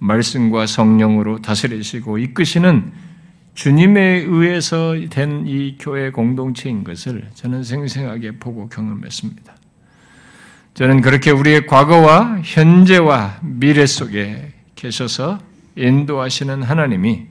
말씀과 0.00 0.66
성령으로 0.66 1.42
다스리시고 1.42 2.18
이끄시는 2.18 3.03
주님에 3.54 4.24
의해서 4.26 4.94
된 5.10 5.46
이 5.46 5.76
교회 5.78 6.10
공동체인 6.10 6.84
것을 6.84 7.30
저는 7.34 7.62
생생하게 7.62 8.38
보고 8.38 8.68
경험했습니다. 8.68 9.54
저는 10.74 11.02
그렇게 11.02 11.30
우리의 11.30 11.66
과거와 11.66 12.40
현재와 12.42 13.40
미래 13.42 13.86
속에 13.86 14.52
계셔서 14.74 15.38
인도하시는 15.76 16.62
하나님이 16.62 17.26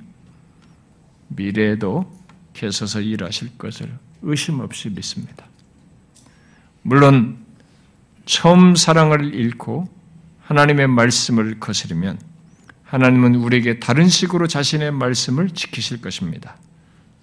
미래에도 1.28 2.10
계셔서 2.54 3.02
일하실 3.02 3.58
것을 3.58 3.92
의심 4.22 4.60
없이 4.60 4.90
믿습니다. 4.90 5.46
물론 6.84 7.38
처음 8.26 8.76
사랑을 8.76 9.34
잃고 9.34 9.90
하나님의 10.44 10.88
말씀을 10.88 11.60
거스르면 11.60 12.20
하나님은 12.94 13.34
우리에게 13.34 13.80
다른 13.80 14.08
식으로 14.08 14.46
자신의 14.46 14.91
말씀을 14.91 15.50
지키실 15.50 16.00
것입니다. 16.00 16.58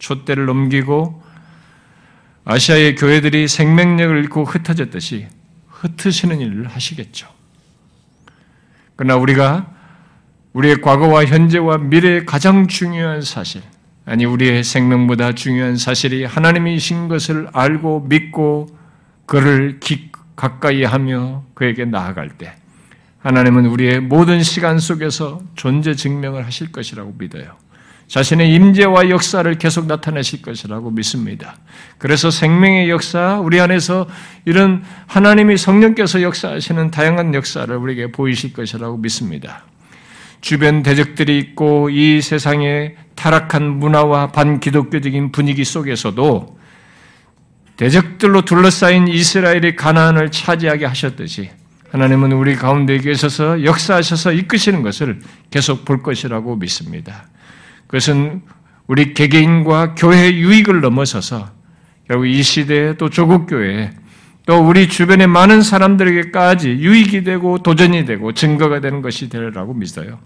촛대를 0.00 0.46
넘기고 0.46 1.22
아시아의 2.44 2.96
교회들이 2.96 3.46
생명력을 3.46 4.16
잃고 4.18 4.46
흩어졌듯이 4.46 5.28
흩으시는 5.68 6.40
일을 6.40 6.66
하시겠죠. 6.66 7.28
그러나 8.96 9.14
우리가 9.14 9.72
우리의 10.54 10.80
과거와 10.80 11.26
현재와 11.26 11.78
미래의 11.78 12.26
가장 12.26 12.66
중요한 12.66 13.22
사실, 13.22 13.62
아니 14.04 14.24
우리의 14.24 14.64
생명보다 14.64 15.36
중요한 15.36 15.76
사실이 15.76 16.24
하나님이신 16.24 17.06
것을 17.06 17.46
알고 17.52 18.06
믿고 18.08 18.76
그를 19.24 19.78
가까이 20.34 20.82
하며 20.82 21.44
그에게 21.54 21.84
나아갈 21.84 22.30
때 22.30 22.59
하나님은 23.20 23.66
우리의 23.66 24.00
모든 24.00 24.42
시간 24.42 24.78
속에서 24.78 25.42
존재 25.54 25.94
증명을 25.94 26.46
하실 26.46 26.72
것이라고 26.72 27.14
믿어요. 27.18 27.56
자신의 28.08 28.52
임재와 28.54 29.08
역사를 29.08 29.54
계속 29.58 29.86
나타내실 29.86 30.42
것이라고 30.42 30.90
믿습니다. 30.90 31.56
그래서 31.98 32.30
생명의 32.30 32.90
역사, 32.90 33.38
우리 33.38 33.60
안에서 33.60 34.08
이런 34.46 34.82
하나님이 35.06 35.56
성령께서 35.56 36.22
역사하시는 36.22 36.90
다양한 36.90 37.34
역사를 37.34 37.74
우리에게 37.76 38.10
보이실 38.10 38.52
것이라고 38.52 38.96
믿습니다. 38.96 39.64
주변 40.40 40.82
대적들이 40.82 41.38
있고 41.38 41.90
이 41.90 42.20
세상의 42.20 42.96
타락한 43.14 43.78
문화와 43.78 44.32
반기독교적인 44.32 45.30
분위기 45.30 45.64
속에서도 45.64 46.58
대적들로 47.76 48.42
둘러싸인 48.42 49.06
이스라엘이 49.06 49.76
가나안을 49.76 50.30
차지하게 50.30 50.86
하셨듯이 50.86 51.50
하나님은 51.92 52.32
우리 52.32 52.54
가운데 52.54 52.98
계셔서 52.98 53.64
역사하셔서 53.64 54.32
이끄시는 54.32 54.82
것을 54.82 55.20
계속 55.50 55.84
볼 55.84 56.02
것이라고 56.02 56.56
믿습니다. 56.56 57.28
그것은 57.86 58.42
우리 58.86 59.14
개개인과 59.14 59.94
교회 59.96 60.32
유익을 60.32 60.80
넘어서서 60.80 61.50
결국 62.06 62.26
이 62.26 62.42
시대에 62.42 62.94
또 62.96 63.08
조국 63.08 63.46
교회에 63.46 63.90
또 64.46 64.58
우리 64.58 64.88
주변의 64.88 65.26
많은 65.26 65.62
사람들에게까지 65.62 66.70
유익이 66.70 67.24
되고 67.24 67.58
도전이 67.58 68.04
되고 68.04 68.32
증거가 68.32 68.80
되는 68.80 69.02
것이 69.02 69.28
되리라고 69.28 69.74
믿어요. 69.74 70.18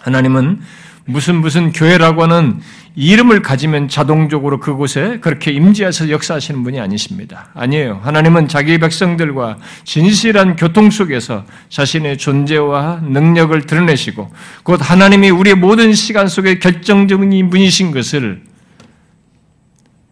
하나님은 0.00 0.60
무슨 1.06 1.36
무슨 1.36 1.72
교회라고 1.72 2.24
하는 2.24 2.60
이름을 3.00 3.42
가지면 3.42 3.86
자동적으로 3.86 4.58
그곳에 4.58 5.20
그렇게 5.20 5.52
임재해서 5.52 6.10
역사하시는 6.10 6.64
분이 6.64 6.80
아니십니다. 6.80 7.48
아니에요. 7.54 8.00
하나님은 8.02 8.48
자기 8.48 8.76
백성들과 8.78 9.58
진실한 9.84 10.56
교통 10.56 10.90
속에서 10.90 11.44
자신의 11.68 12.18
존재와 12.18 13.02
능력을 13.04 13.66
드러내시고 13.66 14.32
곧 14.64 14.80
하나님이 14.82 15.30
우리의 15.30 15.54
모든 15.54 15.92
시간 15.92 16.26
속에 16.26 16.58
결정적인 16.58 17.50
분이신 17.50 17.92
것을 17.92 18.42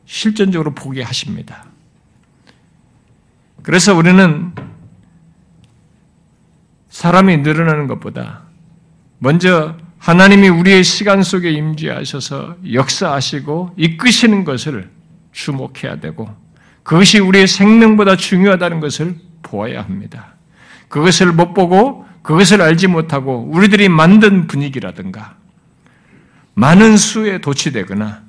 실전적으로 0.05 0.73
보게 0.73 1.03
하십니다. 1.03 1.65
그래서 3.65 3.97
우리는 3.97 4.53
사람이 6.91 7.39
늘어나는 7.39 7.89
것보다 7.89 8.43
먼저 9.19 9.77
하나님이 10.07 10.49
우리의 10.49 10.85
시간 10.85 11.25
속에 11.25 11.51
임재하셔서 11.51 12.59
역사하시고 12.73 13.73
이끄시는 13.77 14.45
것을 14.45 14.89
주목해야 15.33 15.99
되고 15.99 16.33
그것이 16.85 17.19
우리의 17.19 17.49
생명보다 17.49 18.15
중요하다는 18.15 18.79
것을 18.79 19.17
보아야 19.43 19.83
합니다. 19.83 20.37
그것을 20.87 21.33
못 21.33 21.55
보고 21.55 22.07
그것을 22.23 22.63
알지 22.63 22.87
못하고 22.87 23.51
우리들이 23.53 23.89
만든 23.89 24.47
분위기라든가 24.47 25.35
많은 26.55 26.97
수에 26.97 27.41
도취되거나 27.41 28.23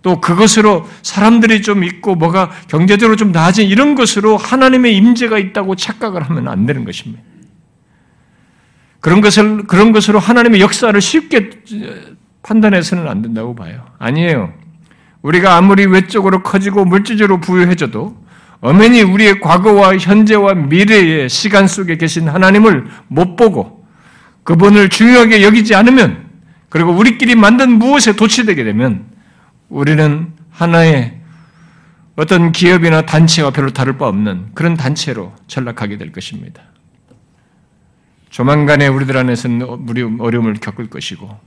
또 0.00 0.18
그것으로 0.18 0.88
사람들이 1.02 1.60
좀 1.60 1.84
있고 1.84 2.14
뭐가 2.14 2.50
경제적으로 2.68 3.16
좀 3.16 3.32
나아진 3.32 3.68
이런 3.68 3.94
것으로 3.96 4.38
하나님의 4.38 4.96
임재가 4.96 5.38
있다고 5.38 5.76
착각을 5.76 6.22
하면 6.22 6.48
안 6.48 6.64
되는 6.64 6.86
것입니다. 6.86 7.22
그런 9.02 9.20
것을, 9.20 9.66
그런 9.66 9.92
것으로 9.92 10.20
하나님의 10.20 10.60
역사를 10.60 10.98
쉽게 10.98 11.50
판단해서는 12.42 13.08
안 13.08 13.20
된다고 13.20 13.54
봐요. 13.54 13.84
아니에요. 13.98 14.54
우리가 15.22 15.56
아무리 15.56 15.86
외적으로 15.86 16.42
커지고 16.42 16.84
물질적으로 16.84 17.40
부유해져도 17.40 18.16
엄연히 18.60 19.02
우리의 19.02 19.40
과거와 19.40 19.96
현재와 19.98 20.54
미래의 20.54 21.28
시간 21.28 21.66
속에 21.66 21.96
계신 21.96 22.28
하나님을 22.28 22.86
못 23.08 23.34
보고 23.34 23.84
그분을 24.44 24.88
중요하게 24.88 25.42
여기지 25.42 25.74
않으면 25.74 26.30
그리고 26.68 26.92
우리끼리 26.92 27.34
만든 27.34 27.72
무엇에 27.72 28.14
도취되게 28.14 28.62
되면 28.62 29.04
우리는 29.68 30.32
하나의 30.50 31.18
어떤 32.14 32.52
기업이나 32.52 33.02
단체와 33.02 33.50
별로 33.50 33.72
다를 33.72 33.98
바 33.98 34.06
없는 34.06 34.50
그런 34.54 34.76
단체로 34.76 35.34
전락하게 35.48 35.98
될 35.98 36.12
것입니다. 36.12 36.62
조만간에 38.32 38.86
우리들 38.86 39.14
안에서는 39.18 39.62
어려움을 40.18 40.54
겪을 40.54 40.88
것이고 40.88 41.38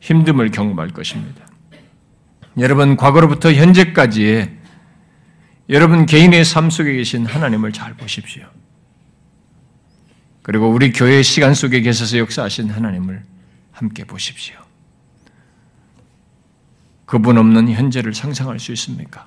힘듦을 0.00 0.52
경험할 0.52 0.90
것입니다. 0.90 1.48
여러분 2.58 2.96
과거로부터 2.96 3.50
현재까지의 3.50 4.58
여러분 5.70 6.04
개인의 6.04 6.44
삶 6.44 6.68
속에 6.68 6.92
계신 6.92 7.24
하나님을 7.24 7.72
잘 7.72 7.94
보십시오. 7.94 8.44
그리고 10.42 10.68
우리 10.68 10.92
교회 10.92 11.22
시간 11.22 11.54
속에 11.54 11.80
계셔서 11.80 12.18
역사하신 12.18 12.68
하나님을 12.68 13.24
함께 13.70 14.04
보십시오. 14.04 14.56
그분 17.06 17.38
없는 17.38 17.72
현재를 17.72 18.12
상상할 18.12 18.58
수 18.58 18.70
있습니까? 18.72 19.24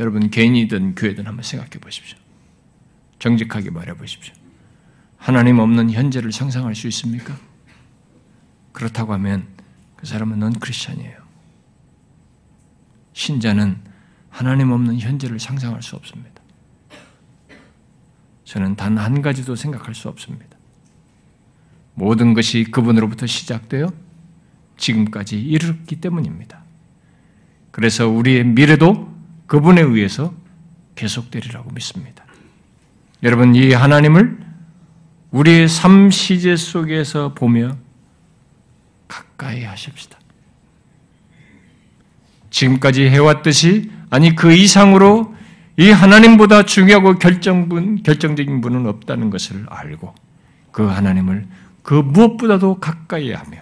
여러분 0.00 0.30
개인이든 0.30 0.94
교회든 0.94 1.26
한번 1.26 1.42
생각해 1.42 1.72
보십시오. 1.72 2.16
정직하게 3.18 3.70
말해 3.70 3.92
보십시오. 3.92 4.41
하나님 5.22 5.60
없는 5.60 5.92
현재를 5.92 6.32
상상할 6.32 6.74
수 6.74 6.88
있습니까? 6.88 7.36
그렇다고 8.72 9.12
하면 9.12 9.46
그 9.94 10.04
사람은 10.04 10.40
넌 10.40 10.52
크리스천이에요. 10.58 11.16
신자는 13.12 13.78
하나님 14.30 14.72
없는 14.72 14.98
현재를 14.98 15.38
상상할 15.38 15.80
수 15.80 15.94
없습니다. 15.94 16.42
저는 18.44 18.74
단 18.74 18.98
한 18.98 19.22
가지도 19.22 19.54
생각할 19.54 19.94
수 19.94 20.08
없습니다. 20.08 20.58
모든 21.94 22.34
것이 22.34 22.64
그분으로부터 22.64 23.26
시작되어 23.26 23.92
지금까지 24.76 25.40
이르렀기 25.40 26.00
때문입니다. 26.00 26.64
그래서 27.70 28.08
우리의 28.08 28.42
미래도 28.44 29.14
그분에 29.46 29.82
의해서 29.82 30.34
계속되리라고 30.96 31.70
믿습니다. 31.70 32.24
여러분, 33.22 33.54
이 33.54 33.72
하나님을 33.72 34.51
우리의 35.32 35.66
삶 35.68 36.10
시제 36.10 36.56
속에서 36.56 37.34
보며 37.34 37.76
가까이 39.08 39.64
하십시다. 39.64 40.18
지금까지 42.50 43.08
해왔듯이 43.08 43.90
아니 44.10 44.36
그 44.36 44.52
이상으로 44.52 45.34
이 45.78 45.90
하나님보다 45.90 46.64
중요하고 46.64 47.18
결정분, 47.18 48.02
결정적인 48.02 48.60
분은 48.60 48.86
없다는 48.86 49.30
것을 49.30 49.64
알고 49.68 50.14
그 50.70 50.86
하나님을 50.86 51.46
그 51.82 51.94
무엇보다도 51.94 52.78
가까이 52.78 53.32
하며 53.32 53.58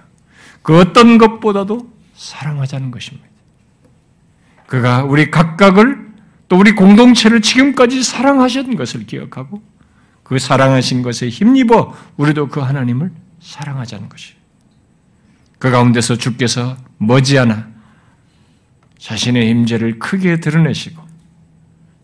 그 0.62 0.78
어떤 0.78 1.18
것보다도 1.18 1.88
사랑하자는 2.14 2.90
것입니다. 2.90 3.28
그가 4.66 5.04
우리 5.04 5.30
각각을 5.30 6.10
또 6.48 6.58
우리 6.58 6.72
공동체를 6.72 7.40
지금까지 7.40 8.02
사랑하셨던 8.02 8.74
것을 8.74 9.06
기억하고 9.06 9.62
그 10.30 10.38
사랑하신 10.38 11.02
것에 11.02 11.28
힘입어 11.28 11.92
우리도 12.16 12.50
그 12.50 12.60
하나님을 12.60 13.10
사랑하자는 13.40 14.08
것이. 14.08 14.34
그 15.58 15.72
가운데서 15.72 16.18
주께서 16.18 16.76
머지않아 16.98 17.68
자신의 18.96 19.50
임재를 19.50 19.98
크게 19.98 20.38
드러내시고 20.38 21.02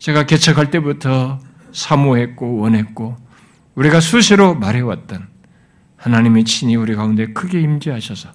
제가 0.01 0.27
개척할 0.27 0.72
때부터 0.72 1.39
사모했고 1.70 2.57
원했고 2.57 3.16
우리가 3.77 4.01
수시로 4.01 4.57
말해왔던 4.57 5.29
하나님의 5.97 6.43
친히 6.47 6.74
우리 6.74 6.97
가운데 6.97 7.27
크게 7.33 7.61
임재하셔서 7.61 8.33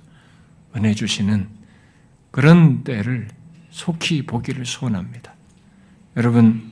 은혜 0.77 0.93
주시는 0.93 1.49
그런 2.31 2.85
때를 2.85 3.27
속히 3.71 4.25
보기를 4.25 4.65
소원합니다. 4.65 5.33
여러분 6.15 6.70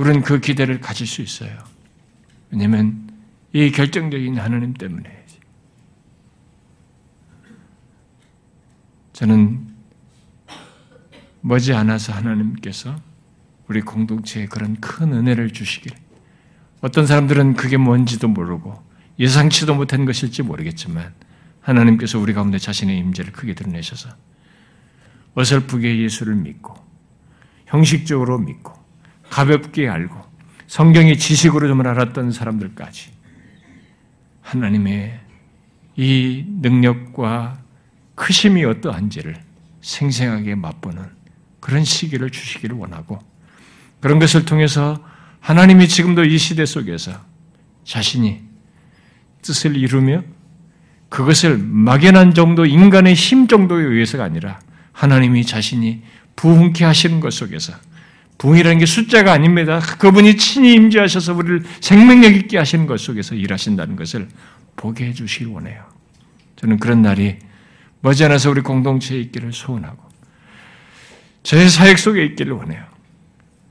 우리는 0.00 0.22
그 0.22 0.40
기대를 0.40 0.80
가질 0.80 1.06
수 1.06 1.20
있어요. 1.20 1.58
왜냐하면 2.50 3.10
이 3.52 3.70
결정적인 3.70 4.38
하나님 4.38 4.72
때문에 4.72 5.26
저는 9.12 9.68
머지 11.42 11.74
않아서 11.74 12.14
하나님께서 12.14 12.96
우리 13.68 13.82
공동체에 13.82 14.46
그런 14.46 14.80
큰 14.80 15.12
은혜를 15.12 15.52
주시길 15.52 15.92
어떤 16.80 17.06
사람들은 17.06 17.52
그게 17.52 17.76
뭔지도 17.76 18.26
모르고 18.26 18.82
예상치도 19.18 19.74
못한 19.74 20.06
것일지 20.06 20.42
모르겠지만 20.42 21.12
하나님께서 21.60 22.18
우리 22.18 22.32
가운데 22.32 22.56
자신의 22.56 22.96
임재를 22.96 23.32
크게 23.32 23.52
드러내셔서 23.52 24.08
어설프게 25.34 25.98
예수를 25.98 26.36
믿고 26.36 26.74
형식적으로 27.66 28.38
믿고 28.38 28.79
가볍게 29.30 29.88
알고 29.88 30.20
성경의 30.66 31.18
지식으로 31.18 31.68
좀 31.68 31.80
알았던 31.80 32.32
사람들까지 32.32 33.10
하나님의 34.42 35.18
이 35.96 36.44
능력과 36.60 37.58
크심이 38.14 38.64
어떠한지를 38.64 39.36
생생하게 39.80 40.56
맛보는 40.56 41.02
그런 41.60 41.84
시기를 41.84 42.30
주시기를 42.30 42.76
원하고 42.76 43.18
그런 44.00 44.18
것을 44.18 44.44
통해서 44.44 45.02
하나님이 45.40 45.88
지금도 45.88 46.24
이 46.24 46.36
시대 46.36 46.66
속에서 46.66 47.12
자신이 47.84 48.42
뜻을 49.42 49.76
이루며 49.76 50.22
그것을 51.08 51.58
막연한 51.58 52.34
정도 52.34 52.66
인간의 52.66 53.14
힘 53.14 53.46
정도에 53.46 53.84
의해서가 53.84 54.24
아니라 54.24 54.60
하나님이 54.92 55.44
자신이 55.44 56.02
부흥케 56.36 56.84
하시는 56.84 57.20
것 57.20 57.32
속에서 57.32 57.72
부흥이라는 58.40 58.78
게 58.78 58.86
숫자가 58.86 59.32
아닙니다. 59.32 59.80
그분이 59.80 60.38
친히 60.38 60.72
임재하셔서 60.72 61.34
우리를 61.34 61.62
생명력 61.82 62.34
있게 62.34 62.56
하시는 62.56 62.86
것 62.86 62.98
속에서 62.98 63.34
일하신다는 63.34 63.96
것을 63.96 64.28
보게 64.76 65.08
해주시기 65.08 65.44
원해요. 65.44 65.84
저는 66.56 66.78
그런 66.78 67.02
날이 67.02 67.36
머지않아서 68.00 68.50
우리 68.50 68.62
공동체에 68.62 69.18
있기를 69.18 69.52
소원하고 69.52 70.02
제 71.42 71.68
사역 71.68 71.98
속에 71.98 72.24
있기를 72.24 72.54
원해요. 72.54 72.82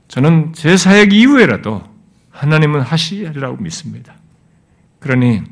저는 0.06 0.52
제 0.52 0.76
사역 0.76 1.12
이후에라도 1.12 1.82
하나님은 2.30 2.80
하시리라고 2.80 3.56
믿습니다. 3.56 4.14
그러니 5.00 5.42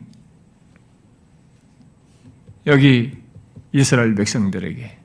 여기 2.69 3.17
이스라엘 3.73 4.15
백성들에게 4.15 4.97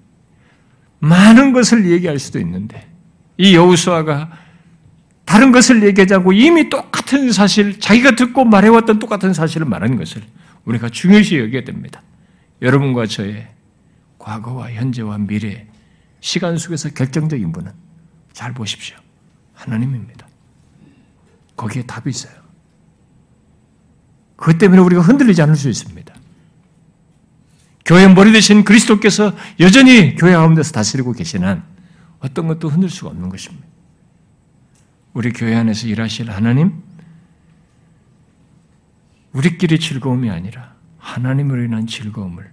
많은 1.00 1.52
것을 1.52 1.90
얘기할 1.90 2.20
수도 2.20 2.40
있는데 2.40 2.93
이 3.38 3.56
여우수아가 3.56 4.32
다른 5.26 5.52
것을 5.52 5.84
얘기하자고 5.84 6.34
이미 6.34 6.70
똑같은 6.70 7.32
사실, 7.32 7.80
자기가 7.80 8.12
듣고 8.16 8.46
말해왔던 8.46 9.00
똑같은 9.00 9.34
사실을 9.34 9.66
말하는 9.66 9.98
것을 9.98 10.22
우리가 10.66 10.90
중요시 10.90 11.40
여겨야 11.40 11.64
됩니다. 11.64 12.02
여러분과 12.62 13.08
저의 13.08 13.48
과거와 14.20 14.72
현재와 14.72 15.18
미래, 15.18 15.68
시간 16.20 16.58
속에서 16.58 16.90
결정적인 16.90 17.52
분은 17.52 17.72
잘 18.32 18.54
보십시오. 18.54 18.96
하나님입니다. 19.54 20.28
거기에 21.56 21.84
답이 21.84 22.10
있어요. 22.10 22.34
그것 24.36 24.58
때문에 24.58 24.82
우리가 24.82 25.02
흔들리지 25.02 25.42
않을 25.42 25.56
수 25.56 25.70
있습니다. 25.70 26.14
교회 27.86 28.08
머리 28.08 28.32
대신 28.32 28.64
그리스도께서 28.64 29.34
여전히 29.60 30.16
교회 30.16 30.34
가운데서 30.34 30.72
다스리고 30.72 31.12
계시는 31.12 31.62
어떤 32.24 32.48
것도 32.48 32.70
흔들 32.70 32.90
수가 32.90 33.10
없는 33.10 33.28
것입니다. 33.28 33.68
우리 35.14 35.34
교회 35.34 35.56
안에서 35.56 35.88
일하실 35.88 36.32
하나님, 36.32 36.82
우리끼리 39.34 39.78
즐거움이 39.80 40.30
아니라 40.30 40.74
하나님으로 40.98 41.64
인한 41.64 41.86
즐거움을 41.86 42.50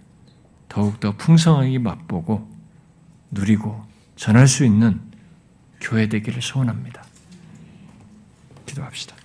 더욱더 0.68 1.16
풍성하게 1.16 1.78
맛보고 1.78 2.50
누리고 3.30 3.86
전할 4.16 4.48
수 4.48 4.64
있는 4.64 5.00
교회 5.80 6.08
되기를 6.08 6.42
소원합니다. 6.42 7.04
기도합시다. 8.66 9.19